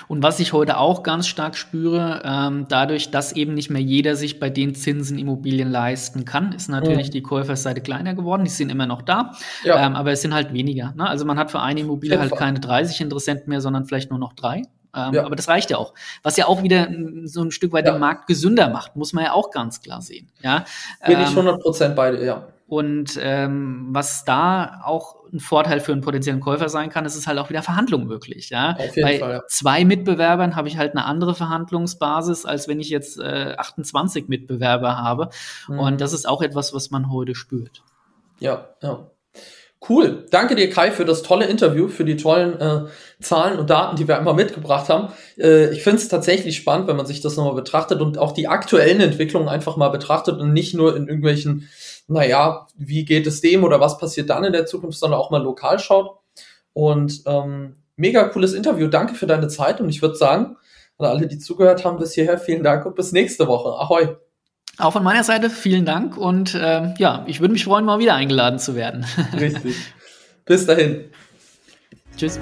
Und 0.08 0.24
was 0.24 0.40
ich 0.40 0.54
heute 0.54 0.78
auch 0.78 1.04
ganz 1.04 1.28
stark 1.28 1.56
spüre, 1.56 2.22
ähm, 2.26 2.66
dadurch, 2.70 3.12
dass 3.12 3.32
eben 3.34 3.54
nicht 3.54 3.70
mehr 3.70 3.82
jeder 3.82 4.16
sich 4.16 4.40
bei 4.40 4.50
den 4.50 4.76
Zinsen 4.76 5.18
Immobilien 5.18 5.72
leisten 5.72 6.26
kann, 6.26 6.54
ist 6.54 6.70
natürlich 6.70 7.08
mhm. 7.08 7.12
die 7.12 7.22
Käuferseite 7.22 7.82
kleiner 7.82 8.14
geworden. 8.14 8.44
Die 8.44 8.50
sind 8.50 8.70
immer 8.70 8.86
noch 8.86 9.02
da, 9.02 9.34
ja. 9.64 9.86
ähm, 9.86 9.96
aber 9.96 10.12
es 10.12 10.22
sind 10.22 10.34
halt 10.34 10.54
weniger. 10.54 10.94
Ne? 10.96 11.08
Also 11.08 11.26
man 11.26 11.38
hat 11.38 11.52
für 11.52 11.62
eine 11.62 11.82
Immobilie 11.82 12.20
halt 12.20 12.36
keine 12.36 12.60
30 12.60 13.02
Interessenten 13.02 13.50
mehr, 13.50 13.62
sondern 13.62 13.86
vielleicht 13.86 14.10
nur 14.10 14.20
noch 14.20 14.34
drei. 14.34 14.64
Ähm, 14.96 15.14
ja. 15.14 15.26
Aber 15.26 15.36
das 15.36 15.48
reicht 15.48 15.72
ja 15.72 15.78
auch. 15.78 15.94
Was 16.22 16.38
ja 16.38 16.46
auch 16.46 16.62
wieder 16.62 16.88
so 17.26 17.42
ein 17.42 17.52
Stück 17.52 17.74
weit 17.74 17.88
ja. 17.88 17.94
den 17.94 18.00
Markt 18.00 18.28
gesünder 18.28 18.70
macht, 18.70 18.96
muss 18.96 19.14
man 19.14 19.26
ja 19.26 19.34
auch 19.34 19.50
ganz 19.50 19.82
klar 19.82 20.02
sehen. 20.02 20.30
Ja? 20.42 20.66
Bin 21.06 21.18
ähm, 21.18 21.24
ich 21.24 21.30
100% 21.30 21.90
bei 21.96 22.12
dir, 22.12 22.24
ja. 22.24 22.48
Und 22.68 23.20
ähm, 23.22 23.88
was 23.92 24.26
da 24.26 24.82
auch 24.84 25.24
ein 25.32 25.40
Vorteil 25.40 25.80
für 25.80 25.92
einen 25.92 26.02
potenziellen 26.02 26.40
Käufer 26.40 26.70
sein 26.70 26.90
kann, 26.90 27.06
ist 27.06 27.16
es 27.16 27.28
halt 27.28 27.38
auch 27.40 27.50
wieder 27.50 27.62
Verhandlung 27.62 28.06
möglich. 28.06 28.50
Ja? 28.50 28.78
Bei 28.78 29.20
Fall, 29.20 29.32
ja. 29.32 29.42
zwei 29.48 29.86
Mitbewerbern 29.86 30.56
habe 30.56 30.68
ich 30.68 30.78
halt 30.78 30.92
eine 30.92 31.06
andere 31.06 31.36
Verhandlungsbasis, 31.36 32.46
als 32.46 32.68
wenn 32.68 32.80
ich 32.80 32.90
jetzt 32.90 33.20
äh, 33.20 33.56
28 33.58 34.28
Mitbewerber 34.28 34.98
habe. 34.98 35.30
Mhm. 35.68 35.80
Und 35.80 36.02
das 36.02 36.14
ist 36.14 36.28
auch 36.28 36.42
etwas, 36.42 36.74
was 36.74 36.90
man 36.90 37.12
heute 37.12 37.36
spürt. 37.36 37.84
Ja, 38.40 38.70
ja. 38.82 39.08
Cool. 39.88 40.26
Danke 40.32 40.56
dir, 40.56 40.70
Kai, 40.70 40.92
für 40.92 41.04
das 41.04 41.24
tolle 41.24 41.46
Interview, 41.46 41.90
für 41.90 42.06
die 42.06 42.16
tollen 42.16 42.60
äh, 42.60 42.86
Zahlen 43.20 43.60
und 43.60 43.70
Daten, 43.70 43.98
die 43.98 44.08
wir 44.08 44.18
einmal 44.18 44.34
mitgebracht 44.34 44.88
haben. 44.88 45.10
Äh, 45.38 45.74
ich 45.74 45.84
finde 45.84 45.98
es 45.98 46.08
tatsächlich 46.08 46.56
spannend, 46.56 46.88
wenn 46.88 46.96
man 46.96 47.06
sich 47.06 47.20
das 47.20 47.36
nochmal 47.36 47.56
betrachtet 47.56 48.00
und 48.00 48.18
auch 48.18 48.32
die 48.32 48.48
aktuellen 48.48 49.02
Entwicklungen 49.02 49.50
einfach 49.50 49.76
mal 49.76 49.90
betrachtet 49.90 50.40
und 50.40 50.54
nicht 50.54 50.74
nur 50.74 50.96
in 50.96 51.08
irgendwelchen, 51.08 51.68
naja, 52.14 52.68
wie 52.76 53.06
geht 53.06 53.28
es 53.28 53.42
dem 53.42 53.64
oder 53.64 53.80
was 53.80 53.98
passiert 53.98 54.30
dann 54.30 54.44
in 54.44 54.54
der 54.54 54.66
Zukunft, 54.66 54.98
sondern 54.98 55.20
auch 55.20 55.32
mal 55.32 55.42
lokal 55.42 55.80
schaut. 55.80 56.20
Und 56.74 57.24
ähm, 57.26 57.76
mega 57.96 58.24
cooles 58.26 58.54
Interview. 58.54 58.88
Danke 58.88 59.16
für 59.16 59.28
deine 59.28 59.48
Zeit 59.48 59.82
und 59.82 59.90
ich 59.90 60.02
würde 60.02 60.16
sagen, 60.16 60.58
an 60.98 61.06
alle, 61.08 61.28
die 61.28 61.40
zugehört 61.40 61.84
haben 61.86 61.98
bis 61.98 62.14
hierher, 62.14 62.38
vielen 62.38 62.64
Dank 62.64 62.86
und 62.86 62.96
bis 62.96 63.12
nächste 63.12 63.48
Woche. 63.48 63.70
Ahoi. 63.70 64.16
Auch 64.78 64.94
von 64.94 65.04
meiner 65.04 65.24
Seite 65.24 65.50
vielen 65.50 65.86
Dank 65.86 66.18
und 66.18 66.56
äh, 66.56 66.94
ja, 66.98 67.24
ich 67.28 67.42
würde 67.42 67.54
mich 67.54 67.66
freuen, 67.66 67.86
mal 67.86 68.00
wieder 68.00 68.16
eingeladen 68.16 68.58
zu 68.58 68.76
werden. 68.76 69.06
Richtig. 69.40 69.76
Bis 70.46 70.66
dahin. 70.66 71.06
Tschüss. 72.18 72.40